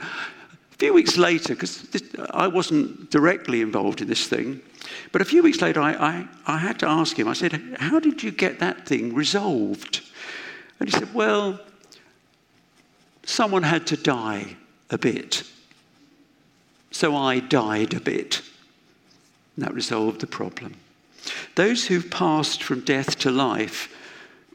few 0.82 0.94
weeks 0.96 1.16
later, 1.16 1.54
because 1.54 1.86
I 2.32 2.48
wasn't 2.48 3.12
directly 3.12 3.62
involved 3.62 4.02
in 4.02 4.08
this 4.08 4.28
thing, 4.28 4.60
but 5.12 5.22
a 5.22 5.26
few 5.26 5.44
weeks 5.44 5.62
later, 5.62 5.80
I, 5.80 5.94
I, 5.94 6.28
I 6.48 6.58
had 6.58 6.80
to 6.80 6.88
ask 6.88 7.20
him, 7.20 7.28
I 7.28 7.34
said, 7.34 7.54
How 7.78 8.00
did 8.00 8.24
you 8.24 8.32
get 8.32 8.58
that 8.62 8.88
thing 8.88 9.14
resolved? 9.14 10.02
And 10.80 10.90
he 10.90 10.98
said, 10.98 11.14
Well, 11.14 11.60
someone 13.22 13.62
had 13.62 13.86
to 13.88 13.96
die 13.96 14.56
a 14.90 14.98
bit. 14.98 15.44
So 16.90 17.16
I 17.16 17.42
died 17.42 17.94
a 17.94 18.00
bit. 18.00 18.42
And 19.56 19.66
that 19.66 19.76
resolved 19.76 20.20
the 20.20 20.26
problem. 20.26 20.74
Those 21.54 21.86
who've 21.86 22.10
passed 22.10 22.64
from 22.64 22.80
death 22.80 23.20
to 23.20 23.30
life 23.30 23.96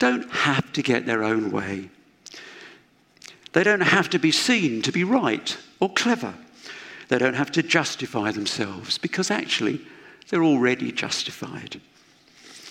don't 0.01 0.29
have 0.33 0.73
to 0.73 0.83
get 0.83 1.07
their 1.07 1.23
own 1.23 1.53
way. 1.53 1.89
They 3.57 3.65
don't 3.65 3.81
have 3.81 4.11
to 4.11 4.19
be 4.19 4.33
seen 4.33 4.83
to 4.83 4.93
be 4.93 5.03
right 5.03 5.57
or 5.81 5.91
clever. 5.91 6.35
They 7.09 7.17
don't 7.17 7.33
have 7.33 7.51
to 7.53 7.63
justify 7.63 8.31
themselves 8.31 8.99
because 8.99 9.31
actually 9.31 9.81
they're 10.29 10.45
already 10.45 10.93
justified. 10.93 11.81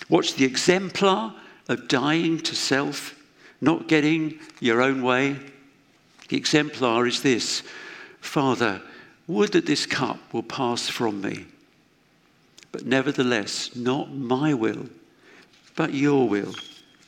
What's 0.09 0.33
the 0.33 0.45
exemplar 0.45 1.33
of 1.67 1.87
dying 1.87 2.37
to 2.41 2.55
self, 2.55 3.19
not 3.61 3.87
getting 3.87 4.37
your 4.59 4.79
own 4.79 5.01
way? 5.01 5.37
The 6.29 6.37
exemplar 6.37 7.07
is 7.07 7.23
this 7.23 7.63
Father, 8.21 8.79
would 9.25 9.53
that 9.53 9.65
this 9.65 9.87
cup 9.87 10.19
will 10.31 10.43
pass 10.43 10.87
from 10.87 11.19
me. 11.19 11.47
But 12.71 12.85
nevertheless, 12.85 13.75
not 13.75 14.13
my 14.13 14.53
will, 14.53 14.85
but 15.75 15.95
your 15.95 16.29
will 16.29 16.53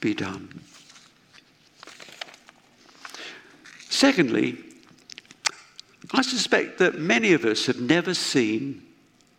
be 0.01 0.15
done. 0.15 0.61
Secondly, 3.97 4.55
I 6.11 6.21
suspect 6.21 6.77
that 6.77 6.99
many 6.99 7.33
of 7.33 7.45
us 7.45 7.65
have 7.65 7.81
never 7.81 8.13
seen 8.13 8.83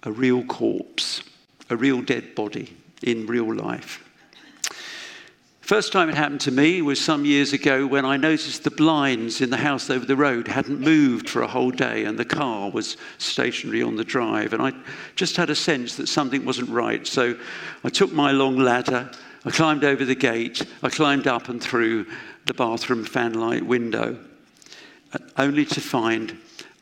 a 0.02 0.10
real 0.10 0.42
corpse, 0.46 1.22
a 1.70 1.76
real 1.76 2.02
dead 2.02 2.34
body 2.34 2.76
in 3.00 3.28
real 3.28 3.54
life. 3.54 4.04
First 5.60 5.92
time 5.92 6.08
it 6.08 6.16
happened 6.16 6.40
to 6.40 6.50
me 6.50 6.82
was 6.82 7.00
some 7.00 7.24
years 7.24 7.52
ago 7.52 7.86
when 7.86 8.04
I 8.04 8.16
noticed 8.16 8.64
the 8.64 8.72
blinds 8.72 9.40
in 9.40 9.50
the 9.50 9.58
house 9.58 9.90
over 9.90 10.04
the 10.04 10.16
road 10.16 10.48
hadn't 10.48 10.80
moved 10.80 11.28
for 11.30 11.42
a 11.42 11.46
whole 11.46 11.70
day 11.70 12.04
and 12.04 12.18
the 12.18 12.24
car 12.24 12.68
was 12.68 12.96
stationary 13.18 13.84
on 13.84 13.94
the 13.94 14.02
drive. 14.02 14.52
And 14.54 14.60
I 14.60 14.72
just 15.14 15.36
had 15.36 15.50
a 15.50 15.54
sense 15.54 15.94
that 15.94 16.08
something 16.08 16.44
wasn't 16.44 16.70
right. 16.70 17.06
So 17.06 17.36
I 17.84 17.90
took 17.90 18.12
my 18.12 18.32
long 18.32 18.58
ladder, 18.58 19.08
I 19.44 19.52
climbed 19.52 19.84
over 19.84 20.04
the 20.04 20.16
gate, 20.16 20.66
I 20.82 20.88
climbed 20.88 21.28
up 21.28 21.48
and 21.48 21.62
through 21.62 22.06
the 22.46 22.54
bathroom 22.54 23.04
fanlight 23.04 23.62
window, 23.62 24.18
only 25.36 25.64
to 25.64 25.80
find 25.80 26.38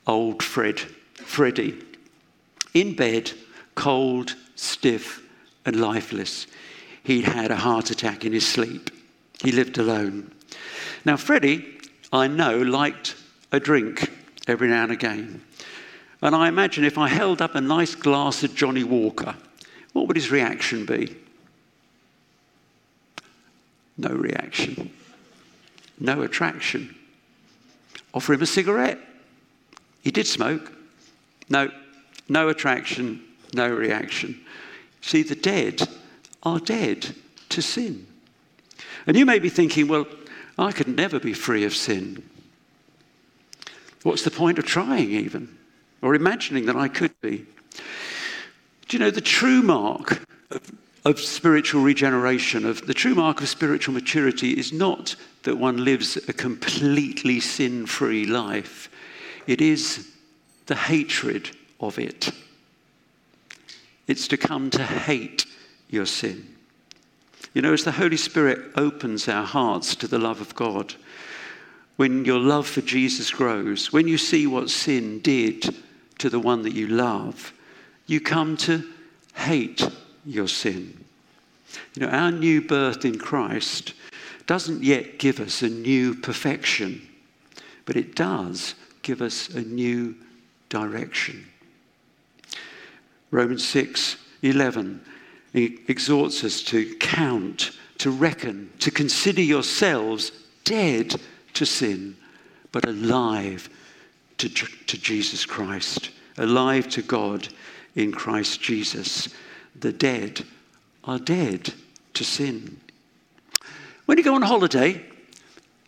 old 0.07 0.43
Fred, 0.43 0.81
Freddy, 1.15 1.83
in 2.75 2.95
bed, 2.95 3.33
cold, 3.75 4.35
stiff, 4.55 5.23
and 5.65 5.77
lifeless 5.77 6.47
he'd 7.07 7.25
had 7.25 7.53
a 7.53 7.57
heart 7.57 7.91
attack 7.91 8.25
in 8.25 8.33
his 8.33 8.47
sleep. 8.47 8.91
He 9.41 9.53
lived 9.53 9.79
alone. 9.79 10.33
Now, 11.05 11.17
Freddie, 11.17 11.65
I 12.13 12.27
know, 12.27 12.59
liked 12.59 13.15
a 13.53 13.61
drink 13.61 14.11
every 14.49 14.69
now 14.69 14.83
and 14.83 14.93
again. 14.93 15.41
And 16.21 16.35
I 16.35 16.49
imagine 16.49 16.85
if 16.85 16.99
I 16.99 17.07
held 17.07 17.41
up 17.41 17.55
a 17.55 17.61
nice 17.61 17.95
glass 17.95 18.43
of 18.43 18.57
Johnnie 18.57 18.83
Walker, 18.83 19.37
what 19.93 20.09
would 20.09 20.17
his 20.17 20.33
reaction 20.33 20.85
be? 20.85 21.17
No 23.97 24.11
reaction. 24.11 24.91
No 26.01 26.23
attraction. 26.23 26.96
Offer 28.17 28.33
him 28.33 28.43
a 28.43 28.47
cigarette. 28.47 28.99
He 30.01 30.11
did 30.11 30.27
smoke. 30.27 30.73
No, 31.51 31.71
no 32.31 32.49
attraction, 32.49 33.23
no 33.53 33.69
reaction. 33.69 34.41
See, 35.03 35.23
the 35.23 35.35
dead 35.35 35.87
are 36.43 36.59
dead 36.59 37.15
to 37.51 37.61
sin. 37.61 38.07
And 39.07 39.19
you 39.19 39.27
may 39.27 39.39
be 39.39 39.51
thinking, 39.51 39.87
well, 39.87 40.07
I 40.57 40.73
could 40.73 40.89
never 40.89 41.21
be 41.21 41.35
free 41.35 41.65
of 41.65 41.77
sin. 41.77 42.23
What's 44.03 44.25
the 44.25 44.31
point 44.31 44.59
of 44.59 44.65
trying, 44.65 45.11
even? 45.11 45.55
Or 46.01 46.15
imagining 46.15 46.65
that 46.67 46.77
I 46.77 46.89
could 46.89 47.21
be? 47.21 47.45
Do 48.89 48.97
you 48.97 48.99
know 48.99 49.11
the 49.11 49.21
true 49.21 49.61
mark 49.61 50.27
of, 50.51 50.73
of 51.05 51.21
spiritual 51.21 51.83
regeneration, 51.83 52.65
of 52.65 52.87
the 52.87 52.95
true 52.95 53.15
mark 53.15 53.43
of 53.43 53.49
spiritual 53.49 53.93
maturity, 53.93 54.53
is 54.53 54.73
not 54.73 55.17
that 55.47 55.57
one 55.57 55.85
lives 55.85 56.17
a 56.29 56.33
completely 56.33 57.39
sin 57.39 57.87
free 57.87 58.27
life, 58.27 58.91
it 59.47 59.61
is 59.61 60.11
the 60.67 60.75
hatred 60.75 61.49
of 61.79 62.01
it. 62.01 62.33
It's 64.09 64.27
to 64.29 64.37
come 64.37 64.71
to 64.71 64.83
hate 64.83 65.47
your 65.89 66.05
sin. 66.05 66.57
You 67.55 67.63
know, 67.63 67.73
as 67.73 67.85
the 67.85 67.93
Holy 67.93 68.17
Spirit 68.17 68.73
opens 68.75 69.29
our 69.29 69.47
hearts 69.47 69.95
to 69.97 70.09
the 70.09 70.19
love 70.19 70.41
of 70.41 70.57
God, 70.57 70.97
when 71.95 72.25
your 72.25 72.41
love 72.41 72.67
for 72.67 72.81
Jesus 72.81 73.31
grows, 73.31 73.93
when 73.93 74.09
you 74.09 74.19
see 74.19 74.49
what 74.49 74.69
sin 74.69 75.21
did 75.21 75.77
to 76.19 76.29
the 76.29 76.41
one 76.41 76.63
that 76.63 76.75
you 76.75 76.89
love, 76.89 77.53
you 78.09 78.21
come 78.21 78.57
to 78.59 78.85
hate 79.37 79.89
your 80.25 80.49
sin. 80.49 81.05
You 81.95 82.05
know, 82.05 82.09
our 82.09 82.33
new 82.33 82.63
birth 82.63 83.05
in 83.05 83.17
Christ 83.17 83.95
doesn't 84.47 84.83
yet 84.83 85.19
give 85.19 85.41
us 85.41 85.63
a 85.63 85.69
new 85.69 86.15
perfection, 86.15 87.03
but 87.85 87.97
it 87.97 88.15
does 88.15 88.75
give 89.03 89.21
us 89.21 89.49
a 89.51 89.61
new 89.61 90.15
direction. 90.69 91.47
Romans 93.31 93.67
6 93.67 94.17
11 94.43 95.01
exhorts 95.55 96.45
us 96.45 96.63
to 96.63 96.95
count, 96.97 97.73
to 97.99 98.11
reckon, 98.11 98.71
to 98.79 98.91
consider 98.91 99.41
yourselves 99.41 100.31
dead 100.65 101.15
to 101.55 101.65
sin, 101.65 102.17
but 102.71 102.87
alive 102.87 103.69
to, 104.39 104.49
to 104.49 104.99
Jesus 104.99 105.47
Christ, 105.47 106.11
alive 106.37 106.89
to 106.91 107.03
God 107.03 107.49
in 107.95 108.13
Christ 108.13 108.61
Jesus. 108.61 109.29
The 109.81 109.93
dead 109.93 110.45
are 111.05 111.19
dead 111.19 111.73
to 112.15 112.25
sin. 112.25 112.79
When 114.07 114.19
you 114.19 114.25
go 114.25 114.37
on 114.37 114.43
holiday, 114.43 115.05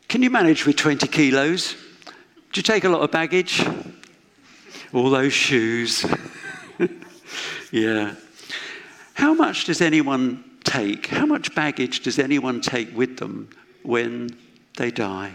can 0.08 0.22
you 0.22 0.30
manage 0.30 0.66
with 0.66 0.74
20 0.74 1.06
kilos? 1.06 1.76
Do 2.52 2.58
you 2.58 2.62
take 2.64 2.82
a 2.82 2.88
lot 2.88 3.02
of 3.02 3.12
baggage? 3.12 3.64
All 4.92 5.08
those 5.08 5.32
shoes. 5.32 6.04
yeah. 7.70 8.16
How 9.14 9.34
much 9.34 9.66
does 9.66 9.80
anyone 9.80 10.42
take? 10.64 11.06
How 11.06 11.26
much 11.26 11.54
baggage 11.54 12.00
does 12.00 12.18
anyone 12.18 12.60
take 12.60 12.94
with 12.96 13.18
them 13.18 13.50
when 13.84 14.36
they 14.76 14.90
die? 14.90 15.34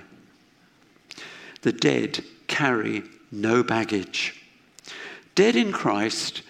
The 1.62 1.72
dead 1.72 2.22
carry 2.48 3.04
no 3.32 3.63
baggage. 3.63 4.43
Dead 5.36 5.56
in 5.56 5.72
Christ, 5.72 6.41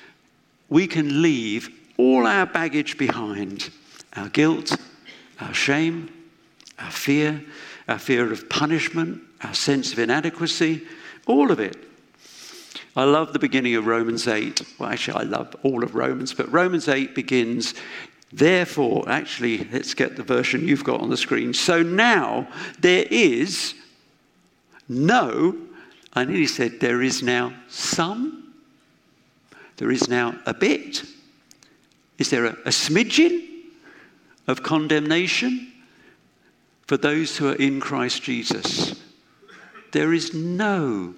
we 0.67 0.87
can 0.87 1.21
leave 1.21 1.69
all 1.97 2.25
our 2.25 2.47
baggage 2.47 2.97
behind 2.97 3.69
our 4.15 4.29
guilt, 4.29 4.75
our 5.39 5.53
shame, 5.53 6.09
our 6.83 6.91
fear, 6.91 7.41
our 7.87 7.97
fear 7.97 8.31
of 8.31 8.49
punishment, 8.49 9.21
our 9.41 9.53
sense 9.53 9.93
of 9.93 9.99
inadequacy, 9.99 10.83
all 11.25 11.51
of 11.51 11.59
it. 11.59 11.77
I 12.95 13.05
love 13.05 13.33
the 13.33 13.39
beginning 13.39 13.75
of 13.75 13.87
Romans 13.87 14.27
8. 14.27 14.61
Well, 14.77 14.89
actually, 14.89 15.21
I 15.21 15.23
love 15.23 15.55
all 15.63 15.83
of 15.83 15.95
Romans, 15.95 16.33
but 16.33 16.51
Romans 16.51 16.87
8 16.87 17.15
begins, 17.15 17.73
therefore, 18.31 19.07
actually, 19.07 19.67
let's 19.71 19.93
get 19.93 20.15
the 20.15 20.23
version 20.23 20.67
you've 20.67 20.83
got 20.83 21.01
on 21.01 21.09
the 21.09 21.17
screen. 21.17 21.53
So 21.53 21.81
now 21.81 22.47
there 22.79 23.05
is 23.09 23.73
no, 24.87 25.57
I 26.13 26.25
nearly 26.25 26.47
said 26.47 26.79
there 26.79 27.01
is 27.01 27.23
now 27.23 27.53
some, 27.67 28.53
there 29.77 29.89
is 29.89 30.07
now 30.07 30.37
a 30.45 30.53
bit. 30.53 31.03
Is 32.19 32.29
there 32.29 32.45
a, 32.45 32.51
a 32.51 32.69
smidgen 32.69 33.49
of 34.47 34.61
condemnation 34.61 35.72
for 36.87 36.97
those 36.97 37.37
who 37.37 37.49
are 37.49 37.55
in 37.55 37.79
Christ 37.79 38.23
Jesus? 38.23 38.95
There 39.91 40.13
is 40.13 40.33
no 40.33 41.15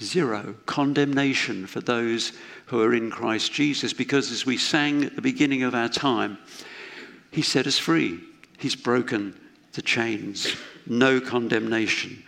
zero 0.00 0.54
condemnation 0.66 1.66
for 1.66 1.80
those 1.80 2.32
who 2.66 2.82
are 2.82 2.94
in 2.94 3.10
Christ 3.10 3.52
Jesus 3.52 3.92
because 3.92 4.30
as 4.30 4.44
we 4.44 4.56
sang 4.56 5.04
at 5.04 5.16
the 5.16 5.22
beginning 5.22 5.62
of 5.62 5.74
our 5.74 5.88
time, 5.88 6.38
He 7.30 7.42
set 7.42 7.66
us 7.66 7.78
free. 7.78 8.20
He's 8.58 8.76
broken 8.76 9.38
the 9.72 9.82
chains. 9.82 10.56
No 10.86 11.20
condemnation. 11.20 12.22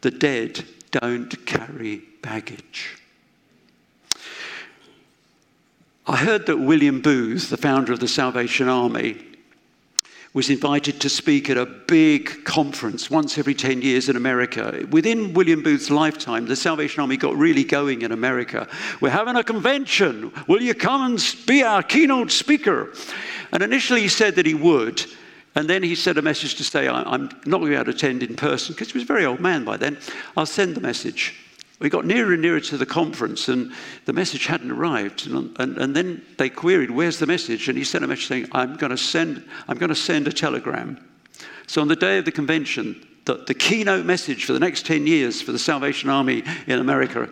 The 0.00 0.10
dead 0.10 0.64
don't 0.90 1.46
carry 1.46 2.02
baggage. 2.22 2.96
I 6.06 6.16
heard 6.16 6.46
that 6.46 6.56
William 6.56 7.02
Booth, 7.02 7.50
the 7.50 7.58
founder 7.58 7.92
of 7.92 8.00
the 8.00 8.08
Salvation 8.08 8.68
Army, 8.68 9.22
was 10.38 10.50
invited 10.50 11.00
to 11.00 11.08
speak 11.08 11.50
at 11.50 11.56
a 11.56 11.66
big 11.66 12.44
conference 12.44 13.10
once 13.10 13.38
every 13.38 13.54
10 13.54 13.82
years 13.82 14.08
in 14.08 14.14
America. 14.14 14.86
Within 14.88 15.34
William 15.34 15.64
Booth's 15.64 15.90
lifetime, 15.90 16.46
the 16.46 16.54
Salvation 16.54 17.00
Army 17.00 17.16
got 17.16 17.36
really 17.36 17.64
going 17.64 18.02
in 18.02 18.12
America. 18.12 18.68
We're 19.00 19.10
having 19.10 19.34
a 19.34 19.42
convention. 19.42 20.32
Will 20.46 20.62
you 20.62 20.74
come 20.74 21.02
and 21.02 21.36
be 21.48 21.64
our 21.64 21.82
keynote 21.82 22.30
speaker? 22.30 22.92
And 23.50 23.64
initially 23.64 24.02
he 24.02 24.06
said 24.06 24.36
that 24.36 24.46
he 24.46 24.54
would. 24.54 25.04
And 25.56 25.68
then 25.68 25.82
he 25.82 25.96
sent 25.96 26.18
a 26.18 26.22
message 26.22 26.54
to 26.54 26.62
say, 26.62 26.86
I'm 26.86 27.22
not 27.44 27.58
going 27.58 27.62
to 27.62 27.70
be 27.70 27.74
able 27.74 27.86
to 27.86 27.90
attend 27.90 28.22
in 28.22 28.36
person 28.36 28.76
because 28.76 28.92
he 28.92 28.98
was 28.98 29.02
a 29.02 29.06
very 29.06 29.26
old 29.26 29.40
man 29.40 29.64
by 29.64 29.76
then. 29.76 29.98
I'll 30.36 30.46
send 30.46 30.76
the 30.76 30.80
message. 30.80 31.34
We 31.80 31.88
got 31.88 32.04
nearer 32.04 32.32
and 32.32 32.42
nearer 32.42 32.60
to 32.60 32.76
the 32.76 32.86
conference, 32.86 33.48
and 33.48 33.72
the 34.04 34.12
message 34.12 34.46
hadn't 34.46 34.72
arrived. 34.72 35.28
And, 35.28 35.56
and, 35.60 35.78
and 35.78 35.94
then 35.94 36.22
they 36.36 36.50
queried, 36.50 36.90
Where's 36.90 37.18
the 37.18 37.26
message? 37.26 37.68
And 37.68 37.78
he 37.78 37.84
sent 37.84 38.04
a 38.04 38.08
message 38.08 38.26
saying, 38.26 38.48
I'm 38.52 38.76
going 38.76 38.90
to 38.90 38.98
send, 38.98 39.44
I'm 39.68 39.78
going 39.78 39.90
to 39.90 39.94
send 39.94 40.26
a 40.26 40.32
telegram. 40.32 40.98
So 41.68 41.80
on 41.80 41.88
the 41.88 41.96
day 41.96 42.18
of 42.18 42.24
the 42.24 42.32
convention, 42.32 43.06
the, 43.26 43.34
the 43.34 43.54
keynote 43.54 44.06
message 44.06 44.44
for 44.44 44.54
the 44.54 44.58
next 44.58 44.86
10 44.86 45.06
years 45.06 45.40
for 45.40 45.52
the 45.52 45.58
Salvation 45.58 46.10
Army 46.10 46.42
in 46.66 46.80
America 46.80 47.28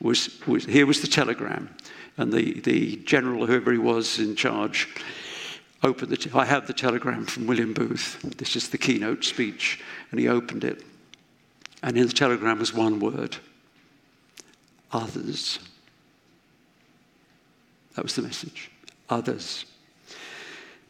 was, 0.00 0.40
was 0.46 0.64
here 0.64 0.86
was 0.86 1.02
the 1.02 1.08
telegram. 1.08 1.68
And 2.16 2.32
the, 2.32 2.60
the 2.60 2.96
general, 2.98 3.46
whoever 3.46 3.72
he 3.72 3.78
was 3.78 4.18
in 4.18 4.34
charge, 4.34 4.88
opened 5.82 6.10
the. 6.10 6.16
Te- 6.16 6.30
I 6.32 6.46
have 6.46 6.66
the 6.66 6.72
telegram 6.72 7.26
from 7.26 7.46
William 7.46 7.74
Booth. 7.74 8.20
This 8.38 8.56
is 8.56 8.70
the 8.70 8.78
keynote 8.78 9.24
speech. 9.24 9.82
And 10.10 10.20
he 10.20 10.28
opened 10.28 10.64
it. 10.64 10.84
And 11.82 11.98
in 11.98 12.06
the 12.06 12.12
telegram 12.12 12.58
was 12.58 12.72
one 12.72 12.98
word 12.98 13.36
others. 14.92 15.58
That 17.94 18.02
was 18.02 18.16
the 18.16 18.22
message. 18.22 18.70
Others. 19.08 19.64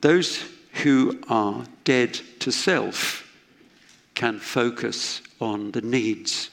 Those 0.01 0.45
who 0.83 1.21
are 1.29 1.65
dead 1.85 2.15
to 2.41 2.51
self 2.51 3.27
can 4.15 4.39
focus 4.39 5.23
on 5.41 5.73
the 5.73 5.81
needs 5.81 6.51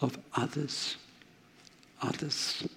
of 0.00 0.18
others. 0.34 0.96
Others. 2.02 2.68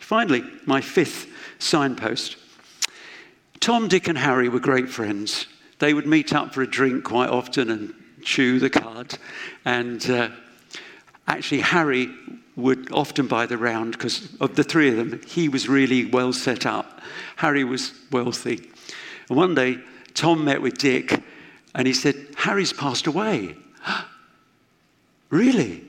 Finally, 0.00 0.44
my 0.66 0.80
fifth 0.80 1.26
signpost. 1.58 2.36
Tom, 3.60 3.88
Dick, 3.88 4.08
and 4.08 4.18
Harry 4.18 4.48
were 4.48 4.60
great 4.60 4.88
friends. 4.88 5.46
They 5.78 5.94
would 5.94 6.06
meet 6.06 6.32
up 6.32 6.52
for 6.52 6.62
a 6.62 6.66
drink 6.66 7.04
quite 7.04 7.30
often 7.30 7.70
and 7.70 7.94
chew 8.22 8.58
the 8.58 8.70
cud. 8.70 9.18
And 9.64 10.08
uh, 10.10 10.30
actually, 11.26 11.60
Harry 11.60 12.08
would 12.58 12.92
often 12.92 13.28
buy 13.28 13.46
the 13.46 13.56
round 13.56 13.92
because 13.92 14.28
of 14.40 14.56
the 14.56 14.64
three 14.64 14.88
of 14.88 14.96
them, 14.96 15.20
he 15.24 15.48
was 15.48 15.68
really 15.68 16.04
well 16.06 16.32
set 16.32 16.66
up. 16.66 17.00
Harry 17.36 17.62
was 17.62 17.92
wealthy. 18.10 18.68
And 19.28 19.38
one 19.38 19.54
day, 19.54 19.78
Tom 20.14 20.44
met 20.44 20.60
with 20.60 20.76
Dick 20.76 21.22
and 21.76 21.86
he 21.86 21.94
said, 21.94 22.16
Harry's 22.36 22.72
passed 22.72 23.06
away. 23.06 23.54
really? 25.30 25.84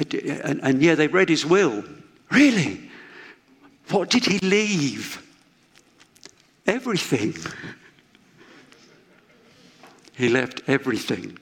And, 0.00 0.60
and 0.64 0.82
yeah, 0.82 0.96
they 0.96 1.06
read 1.06 1.28
his 1.28 1.46
will. 1.46 1.84
Really? 2.32 2.90
What 3.90 4.10
did 4.10 4.24
he 4.24 4.40
leave? 4.40 5.24
Everything. 6.66 7.34
he 10.14 10.28
left 10.28 10.62
everything. 10.66 11.38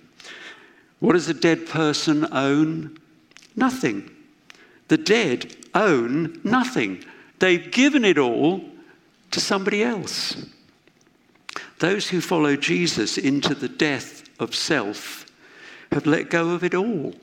What 0.98 1.14
does 1.14 1.30
a 1.30 1.34
dead 1.34 1.66
person 1.66 2.28
own? 2.30 2.98
Nothing. 3.56 4.10
The 4.90 4.98
dead 4.98 5.54
own 5.72 6.40
nothing, 6.42 7.04
they've 7.38 7.70
given 7.70 8.04
it 8.04 8.18
all 8.18 8.64
to 9.30 9.38
somebody 9.38 9.84
else. 9.84 10.44
Those 11.78 12.08
who 12.08 12.20
follow 12.20 12.56
Jesus 12.56 13.16
into 13.16 13.54
the 13.54 13.68
death 13.68 14.24
of 14.40 14.52
self 14.52 15.26
have 15.92 16.06
let 16.06 16.28
go 16.28 16.50
of 16.50 16.64
it 16.64 16.74
all. 16.74 17.14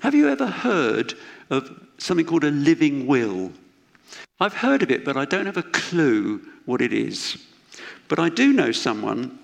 Have 0.00 0.16
you 0.16 0.28
ever 0.28 0.48
heard 0.48 1.14
of 1.48 1.70
something 1.98 2.26
called 2.26 2.42
a 2.42 2.50
living 2.50 3.06
will? 3.06 3.52
I've 4.40 4.54
heard 4.54 4.82
of 4.82 4.90
it, 4.90 5.04
but 5.04 5.16
I 5.16 5.26
don't 5.26 5.46
have 5.46 5.56
a 5.56 5.62
clue 5.62 6.44
what 6.64 6.82
it 6.82 6.92
is. 6.92 7.38
But 8.08 8.18
I 8.18 8.30
do 8.30 8.52
know 8.52 8.72
someone 8.72 9.38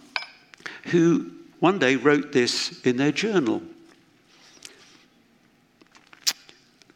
who 0.86 1.30
one 1.60 1.78
day 1.78 1.94
wrote 1.94 2.32
this 2.32 2.80
in 2.84 2.96
their 2.96 3.12
journal. 3.12 3.62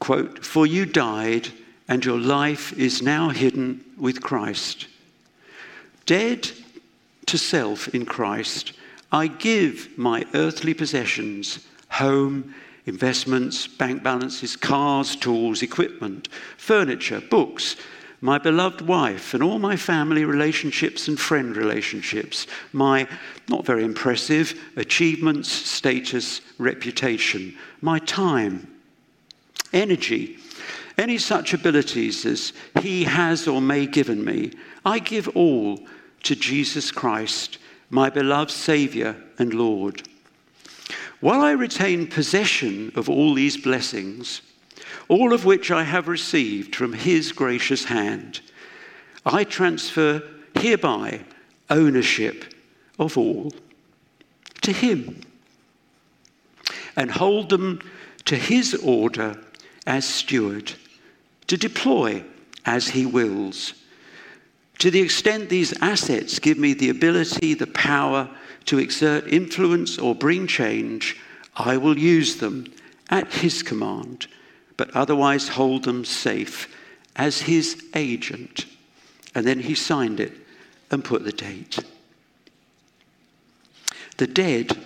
Quote, 0.07 0.45
For 0.45 0.69
you 0.69 0.87
died, 0.87 1.49
and 1.89 2.05
your 2.05 2.21
life 2.21 2.73
is 2.79 3.03
now 3.03 3.31
hidden 3.31 3.85
with 3.99 4.23
Christ. 4.23 4.87
Dead 6.05 6.49
to 7.27 7.37
self 7.37 7.89
in 7.89 8.07
Christ, 8.07 8.73
I 9.11 9.27
give 9.27 9.99
my 9.99 10.25
earthly 10.33 10.75
possessions, 10.75 11.67
home, 11.89 12.55
investments, 12.85 13.67
bank 13.67 14.05
balances, 14.05 14.55
cars, 14.55 15.17
tools, 15.17 15.61
equipment, 15.61 16.29
furniture, 16.57 17.21
books, 17.21 17.75
my 18.21 18.39
beloved 18.39 18.83
wife, 18.83 19.35
and 19.35 19.43
all 19.43 19.59
my 19.59 19.75
family 19.75 20.25
relationships 20.25 21.09
and 21.09 21.19
friend 21.19 21.57
relationships, 21.57 22.47
my 22.73 23.09
not 23.49 23.67
very 23.67 23.83
impressive 23.83 24.55
achievements, 24.77 25.51
status, 25.51 26.43
reputation, 26.59 27.57
my 27.81 27.99
time 27.99 28.69
energy, 29.77 30.39
any 30.99 31.19
such 31.19 31.53
abilities 31.53 32.25
as 32.25 32.53
he 32.81 33.05
has 33.05 33.47
or 33.47 33.61
may 33.61 33.87
given 33.87 34.25
me, 34.25 34.53
I 34.85 34.99
give 34.99 35.29
all 35.37 35.81
to 36.25 36.35
Jesus 36.35 36.91
Christ, 36.91 37.59
my 37.91 38.11
beloved 38.11 38.51
Saviour 38.51 39.17
and 39.39 39.53
Lord. 39.53 40.03
While 41.21 41.41
I 41.41 41.53
retain 41.53 42.07
possession 42.07 42.93
of 42.95 43.09
all 43.09 43.35
these 43.35 43.57
blessings, 43.57 44.43
all 45.09 45.33
of 45.33 45.45
which 45.45 45.71
I 45.71 45.83
have 45.83 46.09
received 46.09 46.75
from 46.75 46.93
his 46.93 47.33
gracious 47.33 47.85
hand, 47.85 48.41
I 49.25 49.45
transfer 49.45 50.23
hereby 50.55 51.21
ownership 51.71 52.55
of 52.99 53.19
all 53.19 53.53
to 54.63 54.73
him 54.73 55.21
and 56.97 57.11
hold 57.11 57.51
them 57.51 57.81
to 58.25 58.37
his 58.37 58.75
order 58.75 59.39
as 59.87 60.05
steward, 60.05 60.73
to 61.47 61.57
deploy 61.57 62.25
as 62.65 62.89
he 62.89 63.07
wills. 63.07 63.75
To 64.81 64.91
the 64.91 65.01
extent 65.01 65.49
these 65.49 65.73
assets 65.81 66.39
give 66.39 66.59
me 66.59 66.75
the 66.75 66.91
ability, 66.91 67.55
the 67.55 67.67
power 67.69 68.29
to 68.67 68.79
exert 68.79 69.27
influence 69.29 69.99
or 69.99 70.15
bring 70.15 70.47
change, 70.47 71.17
I 71.57 71.77
will 71.77 71.99
use 71.99 72.37
them 72.37 72.73
at 73.09 73.33
his 73.33 73.63
command, 73.63 74.27
but 74.77 74.91
otherwise 74.91 75.49
hold 75.49 75.85
them 75.85 76.05
safe 76.05 76.75
as 77.15 77.43
his 77.43 77.83
agent, 77.95 78.67
And 79.35 79.47
then 79.47 79.61
he 79.61 79.75
signed 79.75 80.21
it 80.21 80.33
and 80.91 81.05
put 81.05 81.25
the 81.25 81.33
date. 81.33 81.79
The 84.17 84.27
dead 84.27 84.77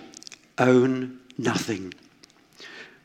own 0.57 1.19
nothing. 1.37 1.93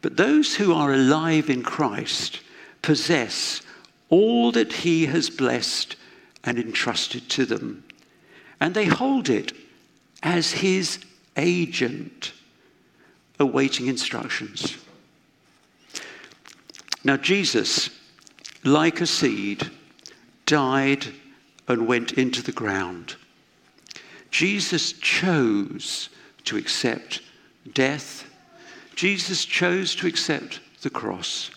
But 0.03 0.17
those 0.17 0.55
who 0.55 0.73
are 0.73 0.93
alive 0.93 1.51
in 1.51 1.63
Christ 1.63 2.41
possess 2.83 3.63
all 4.09 4.53
that 4.53 4.73
he 4.73 5.07
has 5.07 5.31
blessed 5.31 5.97
and 6.45 6.59
entrusted 6.59 7.29
to 7.31 7.45
them. 7.45 7.85
And 8.61 8.75
they 8.75 8.87
hold 8.87 9.29
it 9.29 9.53
as 10.23 10.53
his 10.53 10.99
agent, 11.37 12.33
awaiting 13.39 13.87
instructions. 13.87 14.79
Now, 17.05 17.17
Jesus, 17.17 17.91
like 18.65 19.01
a 19.01 19.07
seed, 19.07 19.71
died 20.47 21.07
and 21.69 21.87
went 21.87 22.13
into 22.13 22.43
the 22.43 22.53
ground. 22.53 23.17
Jesus 24.31 24.93
chose 24.93 26.09
to 26.45 26.57
accept 26.57 27.21
death. 27.73 28.26
Jesus 28.97 29.45
chose 29.45 29.95
to 29.97 30.07
accept 30.07 30.61
the 30.81 30.89
cross, 30.89 31.51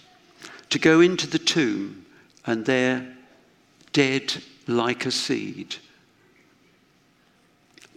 to 0.69 0.78
go 0.78 0.99
into 0.99 1.25
the 1.25 1.39
tomb 1.39 2.06
and 2.45 2.65
there, 2.65 3.15
dead 3.93 4.43
like 4.67 5.06
a 5.06 5.12
seed, 5.12 5.78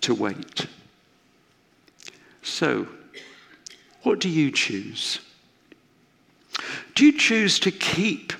to 0.00 0.14
wait. 0.14 0.66
So, 2.42 2.86
what 4.04 4.20
do 4.20 4.28
you 4.28 4.52
choose? 4.52 5.18
Do 6.94 7.04
you 7.04 7.18
choose 7.18 7.58
to 7.60 7.72
keep 7.72 8.32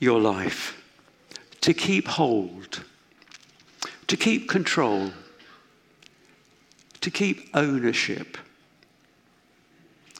your 0.00 0.20
life, 0.20 0.82
to 1.60 1.72
keep 1.72 2.08
hold, 2.08 2.82
to 4.08 4.16
keep 4.16 4.48
control, 4.48 5.12
to 7.00 7.10
keep 7.10 7.50
ownership? 7.54 8.36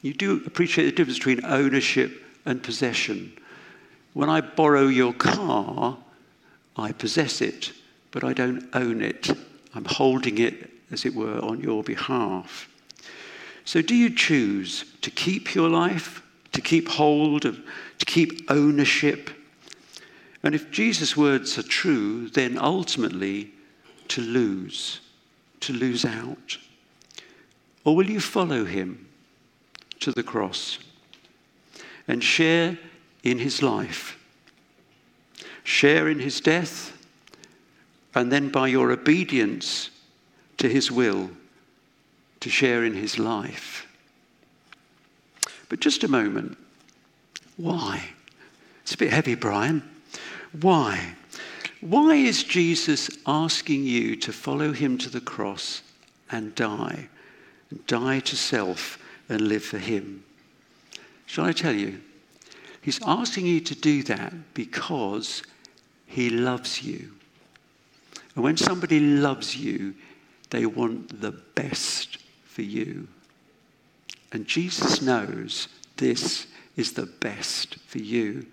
You 0.05 0.13
do 0.13 0.43
appreciate 0.45 0.85
the 0.85 0.93
difference 0.93 1.19
between 1.19 1.47
ownership 1.47 2.23
and 2.45 2.63
possession. 2.63 3.33
When 4.13 4.29
I 4.29 4.43
borrow 4.43 4.87
your 4.89 5.15
car, 5.15 5.97
I 6.77 6.93
possess 6.93 7.41
it, 7.41 7.73
but 8.11 8.23
I 8.23 8.35
don't 8.35 8.69
own 8.75 9.01
it. 9.01 9.31
I'm 9.75 9.87
holding 9.87 10.37
it, 10.37 10.71
as 10.91 11.07
it 11.07 11.15
were, 11.15 11.39
on 11.43 11.63
your 11.63 11.83
behalf. 11.83 12.69
So, 13.65 13.81
do 13.81 13.95
you 13.95 14.15
choose 14.15 14.85
to 15.01 15.11
keep 15.11 15.55
your 15.55 15.71
life, 15.71 16.23
to 16.53 16.61
keep 16.61 16.87
hold 16.87 17.47
of, 17.47 17.59
to 17.99 18.05
keep 18.05 18.43
ownership? 18.51 19.31
And 20.43 20.55
if 20.55 20.71
Jesus' 20.71 21.17
words 21.17 21.57
are 21.57 21.63
true, 21.63 22.29
then 22.29 22.59
ultimately 22.59 23.55
to 24.09 24.21
lose, 24.21 25.01
to 25.61 25.73
lose 25.73 26.05
out. 26.05 26.59
Or 27.87 27.97
will 27.97 28.11
you 28.11 28.21
follow 28.21 28.67
him 28.67 29.09
to 30.01 30.13
the 30.13 30.23
cross 30.23 30.79
and 32.09 32.23
share 32.23 32.79
in 33.23 33.39
his 33.39 33.63
life. 33.63 34.19
Share 35.63 36.09
in 36.09 36.19
his 36.19 36.41
death, 36.41 36.93
and 38.15 38.31
then 38.31 38.51
by 38.51 38.69
your 38.69 38.93
obedience 38.93 39.91
to 40.59 40.69
his 40.69 40.93
will, 40.93 41.31
to 42.41 42.51
share 42.51 42.85
in 42.85 42.95
his 42.95 43.19
life. 43.19 43.87
But 45.69 45.81
just 45.81 46.05
a 46.05 46.09
moment. 46.09 46.59
Why? 47.57 48.11
It's 48.83 48.95
a 48.95 48.99
bit 48.99 49.13
heavy, 49.13 49.35
Brian. 49.35 49.83
Why? 50.61 51.15
Why 51.81 52.15
is 52.15 52.45
Jesus 52.45 53.11
asking 53.27 53.85
you 53.85 54.17
to 54.17 54.33
follow 54.33 54.73
him 54.73 54.99
to 54.99 55.09
the 55.09 55.21
cross 55.21 55.83
and 56.31 56.55
die? 56.55 57.09
And 57.71 57.87
die 57.87 58.21
to 58.21 58.37
self 58.37 58.99
and 59.35 59.49
live 59.49 59.65
for 59.65 59.79
him? 59.79 60.25
Shall 61.27 61.45
I 61.45 61.53
tell 61.53 61.75
you? 61.75 62.01
He's 62.81 63.01
asking 63.05 63.47
you 63.47 63.61
to 63.61 63.75
do 63.75 64.03
that 64.05 64.55
because 64.55 65.43
he 66.07 66.31
loves 66.31 66.83
you. 66.83 67.13
And 68.35 68.45
when 68.45 68.57
somebody 68.57 69.01
loves 69.01 69.57
you, 69.57 69.95
they 70.51 70.67
want 70.67 71.21
the 71.21 71.33
best 71.33 72.19
for 72.45 72.63
you. 72.63 73.09
And 74.33 74.47
Jesus 74.47 75.01
knows 75.01 75.69
this 75.97 76.47
is 76.77 76.93
the 76.93 77.07
best 77.07 77.77
for 77.87 77.99
you. 77.99 78.47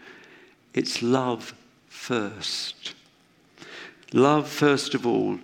It's 0.74 1.02
love 1.02 1.54
first. 1.90 2.94
Love, 4.14 4.48
first 4.48 4.94
of 4.94 5.06
all. 5.06 5.40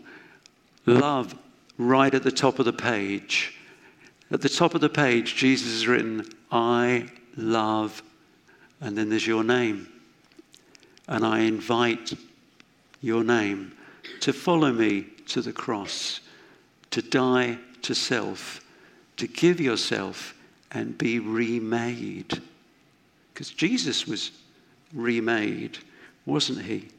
Love 0.86 1.36
right 1.78 2.14
at 2.14 2.24
the 2.24 2.32
top 2.32 2.60
of 2.60 2.66
the 2.66 2.74
page. 2.74 3.57
At 4.32 4.42
the 4.42 4.50
top 4.50 4.76
of 4.76 4.82
the 4.82 4.90
page, 4.90 5.36
Jesus 5.36 5.72
has 5.74 5.88
written, 5.88 6.28
I 6.52 7.10
love 7.36 8.02
and 8.82 8.98
then 8.98 9.10
there's 9.10 9.28
your 9.28 9.44
name. 9.44 9.88
And 11.08 11.26
I 11.26 11.40
invite 11.40 12.14
your 13.02 13.24
name 13.24 13.74
to 14.22 14.34
follow 14.34 14.72
me 14.72 15.08
to 15.28 15.42
the 15.42 15.54
cross, 15.54 16.20
to 16.92 17.02
die 17.02 17.58
to 17.84 17.96
self, 17.96 18.62
to 19.18 19.28
give 19.28 19.60
yourself 19.60 20.34
and 20.72 20.98
be 20.98 21.20
remade. 21.20 22.42
Because 23.34 23.50
Jesus 23.50 24.06
was 24.06 24.32
remade, 24.94 25.78
wasn't 26.26 26.62
he? 26.62 26.90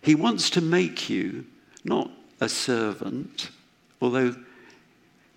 he? 0.00 0.14
Wants 0.14 0.50
to 0.50 0.60
make 0.60 1.10
you 1.10 1.44
not 1.84 2.10
a 2.40 2.48
servant, 2.48 3.50
although 4.00 4.34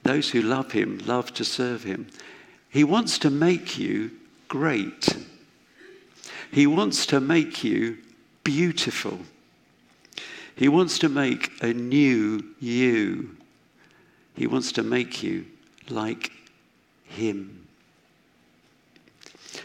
those 0.05 0.29
who 0.29 0.41
love 0.41 0.71
him 0.71 0.99
love 1.05 1.33
to 1.33 1.43
serve 1.43 1.83
him. 1.83 2.07
He 2.69 2.83
wants 2.83 3.19
to 3.19 3.29
make 3.29 3.77
you 3.77 4.11
great. 4.47 5.17
He 6.51 6.67
wants 6.67 7.05
to 7.07 7.19
make 7.19 7.63
you 7.63 7.97
beautiful. 8.43 9.19
He 10.55 10.69
wants 10.69 10.99
to 10.99 11.09
make 11.09 11.51
a 11.61 11.73
new 11.73 12.43
you. 12.59 13.35
He 14.35 14.47
wants 14.47 14.71
to 14.73 14.83
make 14.83 15.23
you 15.23 15.45
like 15.89 16.31
Him. 17.05 17.67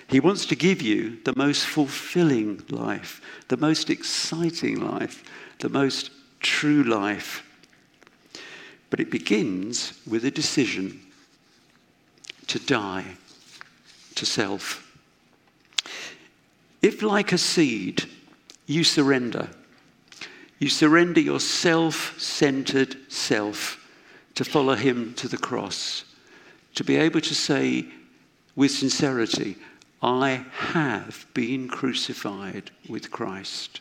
He 0.09 0.21
wants 0.21 0.47
to 0.47 0.57
give 0.57 0.83
you 0.83 1.19
the 1.25 1.35
most 1.37 1.65
fulfilling 1.65 2.63
life, 2.71 3.21
the 3.49 3.57
most 3.57 3.91
exciting 3.91 4.81
life, 4.81 5.23
the 5.61 5.69
most 5.69 6.11
true 6.41 6.83
life. 6.83 7.45
But 8.91 9.01
it 9.01 9.11
begins 9.11 9.95
with 10.07 10.25
a 10.25 10.31
decision 10.31 11.01
to 12.49 12.59
die 12.59 13.05
to 14.17 14.27
self. 14.27 14.87
If, 16.83 17.03
like 17.03 17.33
a 17.33 17.39
seed, 17.39 18.05
you 18.67 18.85
surrender, 18.85 19.49
you 20.59 20.69
surrender 20.69 21.21
your 21.21 21.41
self 21.41 22.21
centered 22.21 22.97
self 23.11 23.77
to 24.35 24.45
follow 24.45 24.75
Him 24.75 25.15
to 25.15 25.29
the 25.29 25.39
cross, 25.39 26.05
to 26.75 26.85
be 26.85 26.97
able 26.97 27.21
to 27.21 27.35
say 27.35 27.87
with 28.57 28.71
sincerity, 28.71 29.57
I 30.03 30.47
have 30.51 31.27
been 31.35 31.69
crucified 31.69 32.71
with 32.89 33.11
Christ. 33.11 33.81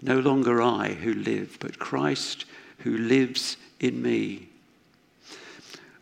No 0.00 0.20
longer 0.20 0.62
I 0.62 0.94
who 0.94 1.12
live, 1.12 1.58
but 1.60 1.78
Christ 1.78 2.44
who 2.78 2.96
lives 2.96 3.56
in 3.80 4.02
me. 4.02 4.48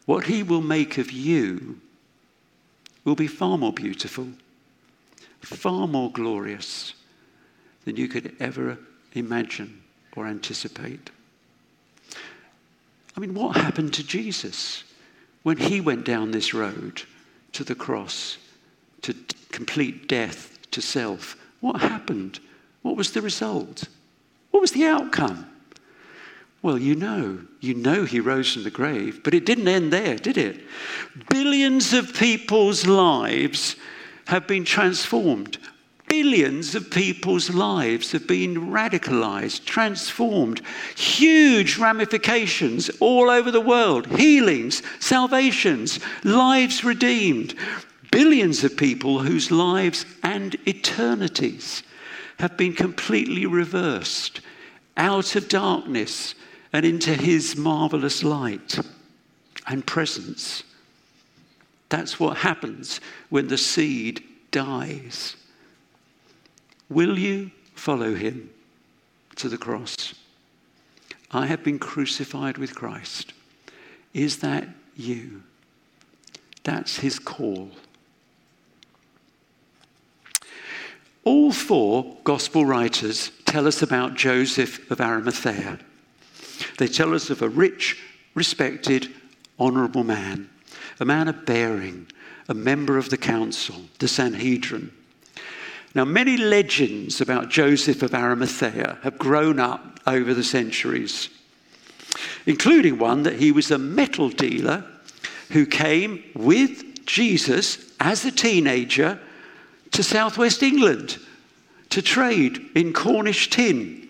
What 0.06 0.24
he 0.24 0.42
will 0.42 0.62
make 0.62 0.98
of 0.98 1.10
you 1.10 1.80
will 3.04 3.14
be 3.14 3.26
far 3.26 3.58
more 3.58 3.72
beautiful, 3.72 4.28
far 5.40 5.86
more 5.86 6.10
glorious 6.10 6.94
than 7.84 7.96
you 7.96 8.08
could 8.08 8.34
ever 8.40 8.78
imagine 9.14 9.82
or 10.16 10.26
anticipate. 10.26 11.10
I 13.16 13.20
mean, 13.20 13.34
what 13.34 13.56
happened 13.56 13.94
to 13.94 14.04
Jesus 14.04 14.84
when 15.42 15.56
he 15.56 15.80
went 15.80 16.04
down 16.04 16.30
this 16.30 16.52
road 16.52 17.02
to 17.52 17.64
the 17.64 17.74
cross, 17.74 18.38
to 19.02 19.14
complete 19.50 20.08
death 20.08 20.58
to 20.72 20.82
self? 20.82 21.36
What 21.60 21.80
happened? 21.80 22.40
What 22.82 22.96
was 22.96 23.12
the 23.12 23.22
result? 23.22 23.84
What 24.50 24.60
was 24.60 24.72
the 24.72 24.86
outcome? 24.86 25.46
Well, 26.62 26.78
you 26.78 26.94
know, 26.94 27.38
you 27.60 27.74
know 27.74 28.04
he 28.04 28.20
rose 28.20 28.52
from 28.52 28.64
the 28.64 28.70
grave, 28.70 29.20
but 29.22 29.34
it 29.34 29.46
didn't 29.46 29.68
end 29.68 29.92
there, 29.92 30.16
did 30.16 30.36
it? 30.36 30.60
Billions 31.28 31.92
of 31.92 32.14
people's 32.14 32.86
lives 32.86 33.76
have 34.26 34.46
been 34.46 34.64
transformed. 34.64 35.58
Billions 36.08 36.74
of 36.74 36.90
people's 36.90 37.50
lives 37.50 38.12
have 38.12 38.26
been 38.26 38.70
radicalized, 38.70 39.64
transformed. 39.64 40.62
Huge 40.96 41.78
ramifications 41.78 42.90
all 43.00 43.28
over 43.28 43.50
the 43.50 43.60
world 43.60 44.06
healings, 44.06 44.82
salvations, 45.00 45.98
lives 46.22 46.84
redeemed. 46.84 47.54
Billions 48.12 48.62
of 48.62 48.76
people 48.76 49.18
whose 49.18 49.50
lives 49.50 50.06
and 50.22 50.56
eternities 50.66 51.82
have 52.38 52.56
been 52.56 52.72
completely 52.72 53.46
reversed 53.46 54.40
out 54.96 55.34
of 55.34 55.48
darkness 55.48 56.34
and 56.76 56.84
into 56.84 57.14
his 57.14 57.56
marvelous 57.56 58.22
light 58.22 58.78
and 59.66 59.86
presence. 59.86 60.62
That's 61.88 62.20
what 62.20 62.36
happens 62.36 63.00
when 63.30 63.48
the 63.48 63.56
seed 63.56 64.22
dies. 64.50 65.36
Will 66.90 67.18
you 67.18 67.50
follow 67.74 68.14
him 68.14 68.50
to 69.36 69.48
the 69.48 69.56
cross? 69.56 70.12
I 71.30 71.46
have 71.46 71.64
been 71.64 71.78
crucified 71.78 72.58
with 72.58 72.74
Christ. 72.74 73.32
Is 74.12 74.40
that 74.40 74.68
you? 74.94 75.44
That's 76.62 76.98
his 76.98 77.18
call. 77.18 77.70
All 81.24 81.52
four 81.52 82.18
gospel 82.22 82.66
writers 82.66 83.30
tell 83.46 83.66
us 83.66 83.80
about 83.80 84.14
Joseph 84.14 84.90
of 84.90 85.00
Arimathea. 85.00 85.78
They 86.78 86.88
tell 86.88 87.14
us 87.14 87.30
of 87.30 87.42
a 87.42 87.48
rich, 87.48 88.00
respected, 88.34 89.12
honourable 89.58 90.04
man, 90.04 90.48
a 91.00 91.04
man 91.04 91.28
of 91.28 91.46
bearing, 91.46 92.06
a 92.48 92.54
member 92.54 92.98
of 92.98 93.10
the 93.10 93.16
council, 93.16 93.76
the 93.98 94.08
Sanhedrin. 94.08 94.92
Now, 95.94 96.04
many 96.04 96.36
legends 96.36 97.20
about 97.20 97.48
Joseph 97.48 98.02
of 98.02 98.14
Arimathea 98.14 98.98
have 99.02 99.18
grown 99.18 99.58
up 99.58 99.98
over 100.06 100.34
the 100.34 100.44
centuries, 100.44 101.30
including 102.44 102.98
one 102.98 103.22
that 103.22 103.40
he 103.40 103.50
was 103.50 103.70
a 103.70 103.78
metal 103.78 104.28
dealer 104.28 104.84
who 105.52 105.64
came 105.64 106.22
with 106.34 107.06
Jesus 107.06 107.92
as 107.98 108.24
a 108.24 108.30
teenager 108.30 109.18
to 109.92 110.02
southwest 110.02 110.62
England 110.62 111.18
to 111.90 112.02
trade 112.02 112.68
in 112.74 112.92
Cornish 112.92 113.48
tin, 113.48 114.05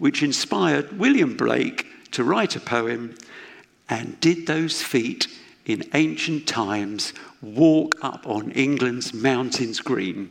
which 0.00 0.22
inspired 0.22 0.98
William 0.98 1.36
Blake 1.36 1.86
to 2.10 2.24
write 2.24 2.56
a 2.56 2.60
poem 2.60 3.14
and 3.88 4.18
did 4.20 4.46
those 4.46 4.82
feet 4.82 5.28
in 5.66 5.84
ancient 5.94 6.48
times 6.48 7.12
walk 7.42 7.94
up 8.02 8.26
on 8.26 8.50
England's 8.52 9.12
mountains 9.12 9.78
green? 9.78 10.30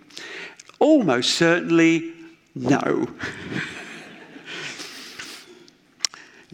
Almost 0.79 1.35
certainly 1.35 2.13
no. 2.55 3.07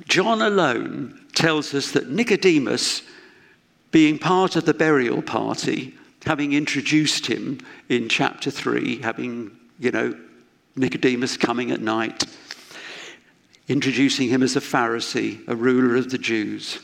John 0.10 0.42
alone 0.42 1.26
tells 1.34 1.74
us 1.74 1.92
that 1.92 2.10
Nicodemus, 2.10 3.02
being 3.92 4.20
part 4.20 4.58
of 4.58 4.66
the 4.66 4.74
burial 4.74 5.22
party, 5.22 5.96
having 6.26 6.52
introduced 6.52 7.28
him 7.28 7.60
in 7.88 8.10
chapter 8.10 8.52
3, 8.52 8.98
having, 8.98 9.58
you 9.80 9.92
know, 9.92 10.14
Nicodemus 10.76 11.38
coming 11.38 11.72
at 11.72 11.80
night, 11.80 12.26
introducing 13.68 14.30
him 14.30 14.44
as 14.44 14.56
a 14.56 14.62
Pharisee, 14.62 15.46
a 15.48 15.56
ruler 15.56 15.96
of 15.96 16.10
the 16.12 16.18
Jews. 16.18 16.80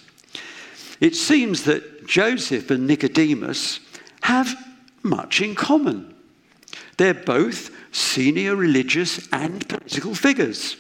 It 1.00 1.15
seems 1.15 1.63
that 1.63 2.08
Joseph 2.08 2.70
and 2.72 2.88
Nicodemus 2.88 3.80
have 4.22 4.56
much 5.04 5.41
in 5.41 5.56
common. 5.56 6.13
They're 6.98 7.13
both 7.13 7.72
senior 7.91 8.56
religious 8.56 9.28
and 9.32 9.67
political 9.67 10.13
figures. 10.13 10.78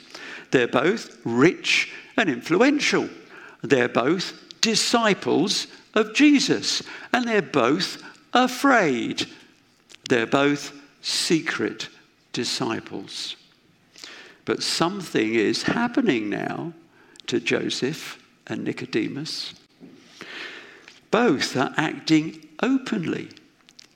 They're 0.51 0.67
both 0.67 1.17
rich 1.23 1.91
and 2.17 2.29
influential. 2.29 3.09
They're 3.63 3.89
both 3.89 4.33
disciples 4.61 5.67
of 5.93 6.13
Jesus. 6.13 6.83
And 7.13 7.27
they're 7.27 7.41
both 7.41 8.01
afraid. 8.33 9.27
They're 10.07 10.27
both 10.27 10.73
secret 11.01 11.89
disciples. 12.33 13.35
But 14.45 14.63
something 14.63 15.35
is 15.35 15.63
happening 15.63 16.29
now 16.29 16.73
to 17.27 17.39
Joseph 17.39 18.21
and 18.47 18.63
Nicodemus. 18.63 19.53
Both 21.11 21.55
are 21.57 21.73
acting 21.77 22.47
openly, 22.61 23.29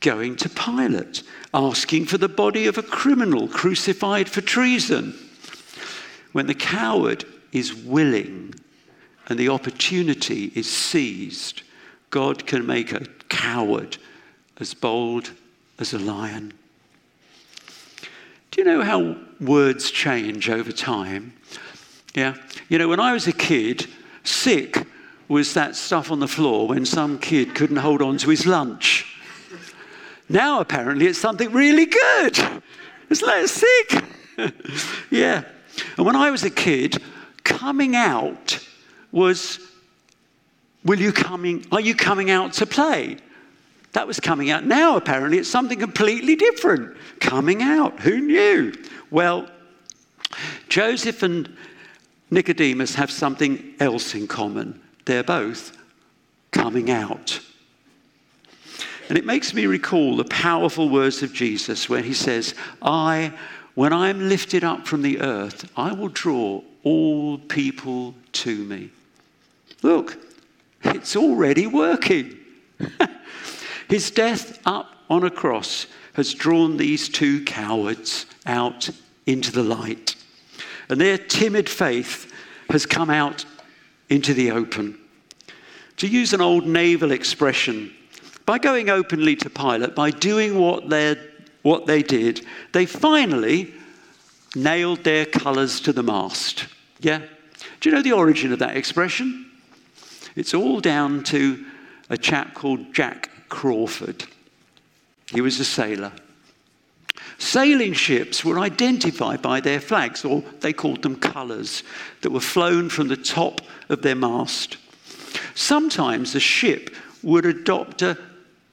going 0.01 0.35
to 0.37 0.49
Pilate, 0.49 1.23
asking 1.53 2.05
for 2.05 2.17
the 2.17 2.29
body 2.29 2.67
of 2.67 2.77
a 2.77 2.83
criminal 2.83 3.47
crucified 3.47 4.29
for 4.29 4.41
treason. 4.41 5.17
When 6.33 6.47
the 6.47 6.53
coward 6.53 7.25
is 7.51 7.73
willing 7.73 8.53
and 9.27 9.39
the 9.39 9.49
opportunity 9.49 10.51
is 10.53 10.69
seized, 10.69 11.63
God 12.09 12.45
can 12.45 12.65
make 12.65 12.91
a 12.91 13.07
coward 13.29 13.97
as 14.57 14.73
bold 14.73 15.31
as 15.79 15.93
a 15.93 15.99
lion. 15.99 16.53
Do 18.55 18.61
you 18.61 18.67
know 18.67 18.83
how 18.83 19.17
words 19.41 19.91
change 19.91 20.49
over 20.49 20.71
time? 20.71 21.33
Yeah. 22.13 22.35
You 22.69 22.77
know, 22.77 22.87
when 22.87 23.01
I 23.01 23.11
was 23.11 23.27
a 23.27 23.33
kid, 23.33 23.85
sick 24.23 24.87
was 25.27 25.53
that 25.55 25.75
stuff 25.75 26.09
on 26.09 26.21
the 26.21 26.27
floor 26.29 26.69
when 26.69 26.85
some 26.85 27.19
kid 27.19 27.53
couldn't 27.53 27.75
hold 27.75 28.01
on 28.01 28.17
to 28.19 28.29
his 28.29 28.45
lunch. 28.45 29.13
Now, 30.29 30.61
apparently, 30.61 31.05
it's 31.05 31.19
something 31.19 31.51
really 31.51 31.85
good. 31.85 32.61
It's 33.09 33.21
like 33.21 33.45
sick. 33.49 34.05
yeah. 35.11 35.43
And 35.97 36.05
when 36.05 36.15
I 36.15 36.31
was 36.31 36.43
a 36.43 36.49
kid, 36.49 37.03
coming 37.43 37.93
out 37.93 38.65
was, 39.11 39.59
will 40.85 41.01
you 41.01 41.11
coming, 41.11 41.65
are 41.73 41.81
you 41.81 41.93
coming 41.93 42.31
out 42.31 42.53
to 42.53 42.65
play? 42.65 43.17
That 43.95 44.07
was 44.07 44.19
coming 44.19 44.49
out. 44.51 44.65
Now, 44.65 44.97
apparently, 44.97 45.37
it's 45.37 45.49
something 45.49 45.79
completely 45.79 46.35
different. 46.35 46.97
Coming 47.21 47.61
out. 47.61 48.01
Who 48.01 48.19
knew? 48.19 48.73
Well, 49.09 49.49
Joseph 50.67 51.23
and 51.23 51.55
Nicodemus 52.29 52.95
have 52.95 53.09
something 53.09 53.73
else 53.79 54.13
in 54.13 54.27
common. 54.27 54.81
They're 55.05 55.23
both 55.23 55.77
coming 56.51 56.91
out. 56.91 57.39
And 59.07 59.17
it 59.17 59.23
makes 59.23 59.53
me 59.53 59.65
recall 59.65 60.17
the 60.17 60.25
powerful 60.25 60.89
words 60.89 61.23
of 61.23 61.31
Jesus 61.31 61.87
when 61.87 62.03
he 62.03 62.13
says, 62.13 62.53
I, 62.81 63.31
when 63.75 63.93
I 63.93 64.09
am 64.09 64.27
lifted 64.27 64.65
up 64.65 64.85
from 64.85 65.03
the 65.03 65.21
earth, 65.21 65.71
I 65.77 65.93
will 65.93 66.09
draw 66.09 66.61
all 66.83 67.37
people 67.37 68.13
to 68.33 68.57
me. 68.57 68.89
Look, 69.83 70.17
it's 70.83 71.15
already 71.15 71.65
working. 71.65 72.37
His 73.87 74.11
death 74.11 74.59
up 74.65 74.95
on 75.09 75.23
a 75.23 75.29
cross 75.29 75.87
has 76.13 76.33
drawn 76.33 76.77
these 76.77 77.09
two 77.09 77.43
cowards 77.43 78.25
out 78.45 78.89
into 79.25 79.51
the 79.51 79.63
light. 79.63 80.15
And 80.89 80.99
their 80.99 81.17
timid 81.17 81.69
faith 81.69 82.31
has 82.69 82.85
come 82.85 83.09
out 83.09 83.45
into 84.09 84.33
the 84.33 84.51
open. 84.51 84.97
To 85.97 86.07
use 86.07 86.33
an 86.33 86.41
old 86.41 86.65
naval 86.65 87.11
expression, 87.11 87.93
by 88.45 88.59
going 88.59 88.89
openly 88.89 89.35
to 89.37 89.49
Pilate, 89.49 89.95
by 89.95 90.11
doing 90.11 90.57
what, 90.57 90.83
what 91.63 91.85
they 91.85 92.03
did, 92.03 92.45
they 92.73 92.85
finally 92.85 93.73
nailed 94.55 95.03
their 95.03 95.25
colours 95.25 95.79
to 95.81 95.93
the 95.93 96.03
mast. 96.03 96.67
Yeah? 96.99 97.21
Do 97.79 97.89
you 97.89 97.95
know 97.95 98.01
the 98.01 98.11
origin 98.11 98.53
of 98.53 98.59
that 98.59 98.77
expression? 98.77 99.51
It's 100.35 100.53
all 100.53 100.79
down 100.79 101.23
to 101.25 101.65
a 102.09 102.17
chap 102.17 102.53
called 102.53 102.93
Jack 102.93 103.29
Crawford. 103.55 104.25
He 105.31 105.39
was 105.39 105.59
a 105.61 105.65
sailor. 105.65 106.11
Sailing 107.37 107.93
ships 107.93 108.43
were 108.43 108.59
identified 108.59 109.41
by 109.41 109.61
their 109.61 109.79
flags, 109.79 110.25
or 110.25 110.43
they 110.59 110.73
called 110.73 111.01
them 111.01 111.15
colours, 111.15 111.83
that 112.21 112.31
were 112.31 112.41
flown 112.41 112.89
from 112.89 113.07
the 113.07 113.15
top 113.15 113.61
of 113.87 114.01
their 114.01 114.15
mast. 114.15 114.75
Sometimes 115.55 116.35
a 116.35 116.39
ship 116.39 116.93
would 117.23 117.45
adopt 117.45 118.01
a 118.01 118.17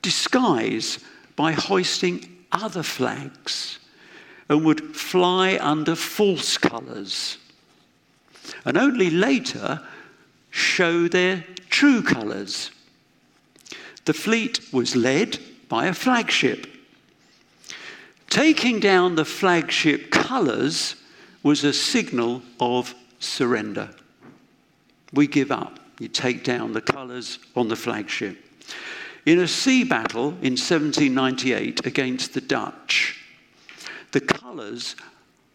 disguise 0.03 0.99
by 1.37 1.53
hoisting 1.53 2.45
other 2.51 2.83
flags 2.83 3.79
and 4.49 4.65
would 4.65 4.97
fly 4.97 5.59
under 5.61 5.95
false 5.95 6.59
colours 6.59 7.39
and 8.65 8.77
only 8.77 9.11
later 9.11 9.81
show 10.51 11.07
their 11.07 11.45
true 11.71 12.03
colours. 12.03 12.73
The 14.05 14.15
fleet 14.15 14.61
was 14.73 14.97
led 14.97 15.39
by 15.69 15.87
a 15.87 15.95
flagship. 15.95 16.67
Taking 18.29 18.81
down 18.81 19.15
the 19.15 19.25
flagship 19.25 20.11
colours 20.11 20.97
was 21.43 21.65
a 21.65 21.73
signal 21.73 22.43
of 22.59 22.95
surrender. 23.19 23.91
We 25.13 25.27
give 25.27 25.53
up. 25.53 25.79
You 25.99 26.09
take 26.09 26.43
down 26.43 26.73
the 26.73 26.81
colours 26.81 27.39
on 27.55 27.69
the 27.69 27.77
flagship. 27.77 28.39
In 29.25 29.39
a 29.39 29.47
sea 29.47 29.85
battle 29.85 30.31
in 30.41 30.57
1798 30.57 31.87
against 31.87 32.35
the 32.35 32.41
Dutch, 32.41 33.21
the 34.11 34.21
colours, 34.21 34.97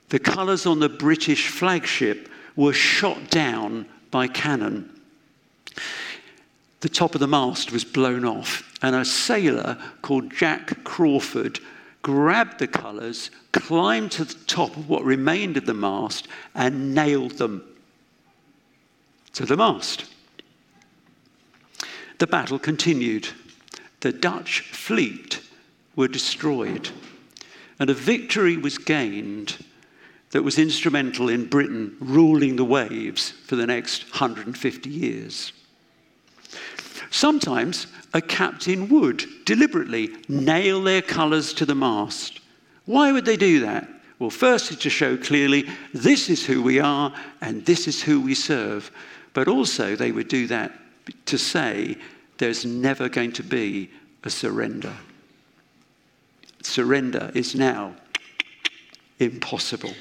the 0.10 0.20
colours 0.20 0.66
on 0.66 0.80
the 0.80 0.88
British 0.88 1.50
flagship 1.50 2.30
were 2.56 2.74
shot 2.74 3.30
down 3.30 3.86
by 4.10 4.28
cannon 4.28 4.98
the 6.82 6.90
top 6.90 7.16
of 7.16 7.20
the 7.20 7.28
mast 7.28 7.72
was 7.72 7.84
blown 7.84 8.24
off, 8.24 8.78
and 8.82 8.96
a 8.96 9.04
sailor 9.04 9.78
called 10.02 10.32
Jack 10.32 10.84
Crawford 10.84 11.60
grabbed 12.04 12.60
the 12.60 12.68
colours, 12.68 13.32
climbed 13.52 14.12
to 14.12 14.24
the 14.24 14.46
top 14.46 14.78
of 14.78 14.88
what 14.88 15.04
remained 15.04 15.58
of 15.58 15.66
the 15.66 15.74
mast, 15.74 16.28
and 16.54 16.94
nailed 16.94 17.32
them 17.34 17.64
to 19.34 19.46
the 19.46 19.58
mast. 19.58 20.06
The 22.20 22.28
battle 22.28 22.60
continued. 22.60 23.28
The 24.00 24.12
Dutch 24.12 24.62
fleet 24.62 25.42
were 25.96 26.08
destroyed, 26.08 26.90
and 27.80 27.90
a 27.90 27.94
victory 27.94 28.58
was 28.58 28.78
gained 28.78 29.58
that 30.32 30.44
was 30.44 30.60
instrumental 30.60 31.30
in 31.30 31.50
Britain 31.50 31.96
ruling 32.00 32.56
the 32.56 32.66
waves 32.66 33.32
for 33.32 33.56
the 33.56 33.66
next 33.66 34.04
150 34.12 34.90
years. 34.90 35.54
Sometimes 37.10 37.88
a 38.14 38.22
captain 38.22 38.90
would 38.90 39.26
deliberately 39.46 40.16
nail 40.28 40.82
their 40.82 41.02
colours 41.02 41.54
to 41.54 41.66
the 41.66 41.76
mast. 41.76 42.40
Why 42.86 43.12
would 43.12 43.26
they 43.26 43.38
do 43.38 43.62
that? 43.62 43.88
Well, 44.20 44.30
first 44.30 44.68
firstly, 44.68 44.78
to 44.78 44.90
show 44.90 45.18
clearly 45.18 45.70
this 45.94 46.30
is 46.30 46.46
who 46.46 46.62
we 46.62 46.80
are 46.80 47.14
and 47.42 47.66
this 47.66 47.88
is 47.88 48.02
who 48.02 48.20
we 48.20 48.34
serve. 48.34 48.92
But 49.34 49.48
also, 49.48 49.96
they 49.96 50.12
would 50.12 50.28
do 50.28 50.48
that 50.48 50.72
to 51.26 51.38
say 51.38 51.98
there's 52.38 52.66
never 52.66 53.10
going 53.10 53.32
to 53.34 53.44
be 53.44 53.92
a 54.24 54.30
surrender. 54.30 54.94
Surrender 56.64 57.32
is 57.36 57.56
now 57.56 57.96
impossible. 59.20 59.94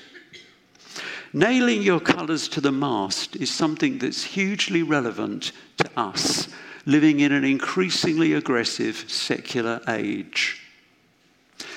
Nailing 1.32 1.82
your 1.82 2.00
colours 2.00 2.48
to 2.48 2.60
the 2.62 2.72
mast 2.72 3.36
is 3.36 3.50
something 3.50 3.98
that's 3.98 4.24
hugely 4.24 4.82
relevant 4.82 5.52
to 5.76 5.90
us 5.96 6.48
living 6.86 7.20
in 7.20 7.32
an 7.32 7.44
increasingly 7.44 8.32
aggressive 8.32 9.04
secular 9.08 9.80
age. 9.88 10.62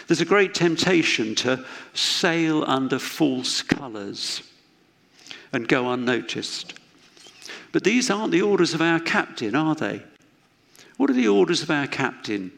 There's 0.07 0.21
a 0.21 0.25
great 0.25 0.53
temptation 0.53 1.35
to 1.35 1.65
sail 1.93 2.63
under 2.65 2.99
false 2.99 3.61
colours 3.61 4.43
and 5.51 5.67
go 5.67 5.91
unnoticed. 5.91 6.73
But 7.71 7.83
these 7.83 8.09
aren't 8.09 8.31
the 8.31 8.41
orders 8.41 8.73
of 8.73 8.81
our 8.81 8.99
captain, 8.99 9.55
are 9.55 9.75
they? 9.75 10.03
What 10.97 11.09
are 11.09 11.13
the 11.13 11.27
orders 11.27 11.61
of 11.61 11.71
our 11.71 11.87
captain? 11.87 12.51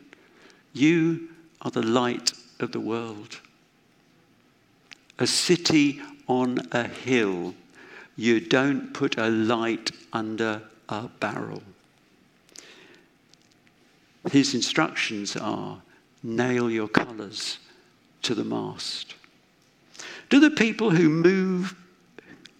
You 0.73 1.29
are 1.61 1.71
the 1.71 1.85
light 1.85 2.33
of 2.59 2.71
the 2.71 2.79
world. 2.79 3.39
A 5.19 5.27
city 5.27 6.01
on 6.27 6.59
a 6.71 6.87
hill. 6.87 7.53
You 8.15 8.39
don't 8.39 8.93
put 8.93 9.17
a 9.17 9.29
light 9.29 9.91
under 10.13 10.61
a 10.89 11.07
barrel. 11.19 11.61
His 14.29 14.53
instructions 14.53 15.35
are 15.35 15.81
nail 16.23 16.69
your 16.69 16.87
colours 16.87 17.57
to 18.21 18.35
the 18.35 18.43
mast. 18.43 19.15
Do 20.29 20.39
the 20.39 20.51
people 20.51 20.91
who 20.91 21.09
move 21.09 21.75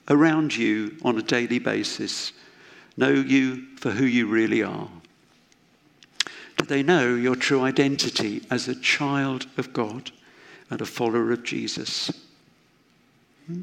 around 0.09 0.55
you 0.55 0.97
on 1.03 1.18
a 1.18 1.22
daily 1.22 1.59
basis 1.59 2.34
know 2.97 3.09
you 3.09 3.66
for 3.78 3.91
who 3.91 4.05
you 4.05 4.28
really 4.28 4.64
are? 4.64 4.89
Do 6.57 6.66
they 6.66 6.84
know 6.84 7.16
your 7.16 7.36
true 7.36 7.62
identity 7.62 8.43
as 8.49 8.68
a 8.68 8.76
child 8.76 9.45
of 9.57 9.74
God 9.74 10.12
and 10.70 10.82
a 10.82 10.86
follower 10.86 11.32
of 11.32 11.43
Jesus? 11.43 12.12
Hmm? 13.47 13.62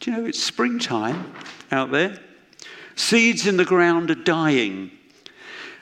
Do 0.00 0.10
you 0.10 0.16
know 0.16 0.26
it's 0.26 0.42
springtime 0.42 1.32
out 1.70 1.90
there? 1.90 2.18
Seeds 2.96 3.46
in 3.46 3.56
the 3.58 3.64
ground 3.64 4.10
are 4.10 4.14
dying 4.14 4.90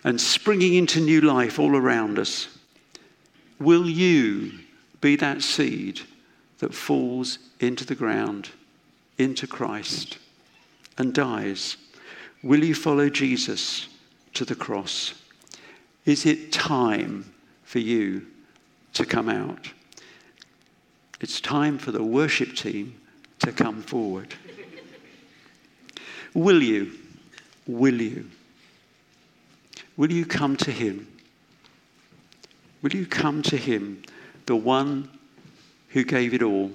and 0.04 0.20
springing 0.20 0.74
into 0.74 1.00
new 1.00 1.22
life 1.22 1.58
all 1.58 1.74
around 1.74 2.18
us. 2.18 2.48
Will 3.58 3.88
you 3.88 4.52
be 5.00 5.16
that 5.16 5.42
seed 5.42 6.00
that 6.58 6.74
falls 6.74 7.38
into 7.60 7.84
the 7.84 7.94
ground, 7.94 8.50
into 9.16 9.46
Christ, 9.46 10.18
and 10.98 11.14
dies? 11.14 11.78
Will 12.42 12.62
you 12.62 12.74
follow 12.74 13.08
Jesus 13.08 13.88
to 14.34 14.44
the 14.44 14.54
cross? 14.54 15.14
Is 16.04 16.26
it 16.26 16.52
time 16.52 17.32
for 17.64 17.78
you 17.78 18.26
to 18.92 19.06
come 19.06 19.30
out? 19.30 19.72
It's 21.20 21.40
time 21.40 21.78
for 21.78 21.90
the 21.90 22.02
worship 22.02 22.54
team 22.54 23.00
to 23.38 23.52
come 23.52 23.80
forward. 23.80 24.34
Will 26.34 26.62
you? 26.62 26.92
Will 27.66 28.00
you? 28.00 28.28
Will 29.96 30.12
you 30.12 30.26
come 30.26 30.56
to 30.56 30.70
Him? 30.70 31.06
Will 32.82 32.94
you 32.94 33.06
come 33.06 33.42
to 33.42 33.56
Him, 33.56 34.02
the 34.46 34.56
one 34.56 35.08
who 35.88 36.04
gave 36.04 36.34
it 36.34 36.42
all? 36.42 36.70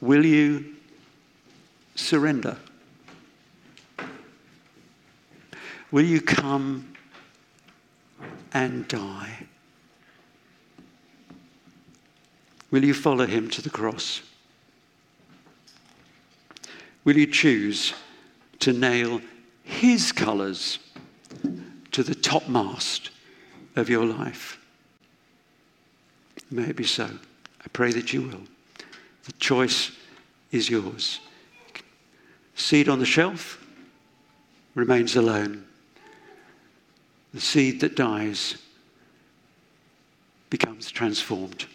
Will 0.00 0.24
you 0.24 0.74
surrender? 1.94 2.56
Will 5.90 6.04
you 6.04 6.22
come 6.22 6.94
and 8.54 8.88
die? 8.88 9.46
Will 12.70 12.82
you 12.82 12.94
follow 12.94 13.26
him 13.26 13.50
to 13.50 13.60
the 13.60 13.68
cross? 13.68 14.22
Will 17.04 17.18
you 17.18 17.26
choose 17.26 17.92
to 18.60 18.72
nail 18.72 19.20
his 19.62 20.10
colours 20.10 20.78
to 21.92 22.02
the 22.02 22.14
topmast 22.14 23.10
of 23.76 23.88
your 23.88 24.04
life. 24.04 24.58
May 26.50 26.64
it 26.64 26.76
be 26.76 26.84
so. 26.84 27.04
I 27.04 27.68
pray 27.72 27.92
that 27.92 28.12
you 28.12 28.22
will. 28.22 28.42
The 29.24 29.32
choice 29.32 29.92
is 30.50 30.68
yours. 30.68 31.20
Seed 32.54 32.88
on 32.88 32.98
the 32.98 33.06
shelf 33.06 33.64
remains 34.74 35.16
alone. 35.16 35.64
The 37.32 37.40
seed 37.40 37.80
that 37.80 37.96
dies 37.96 38.56
becomes 40.50 40.90
transformed. 40.90 41.66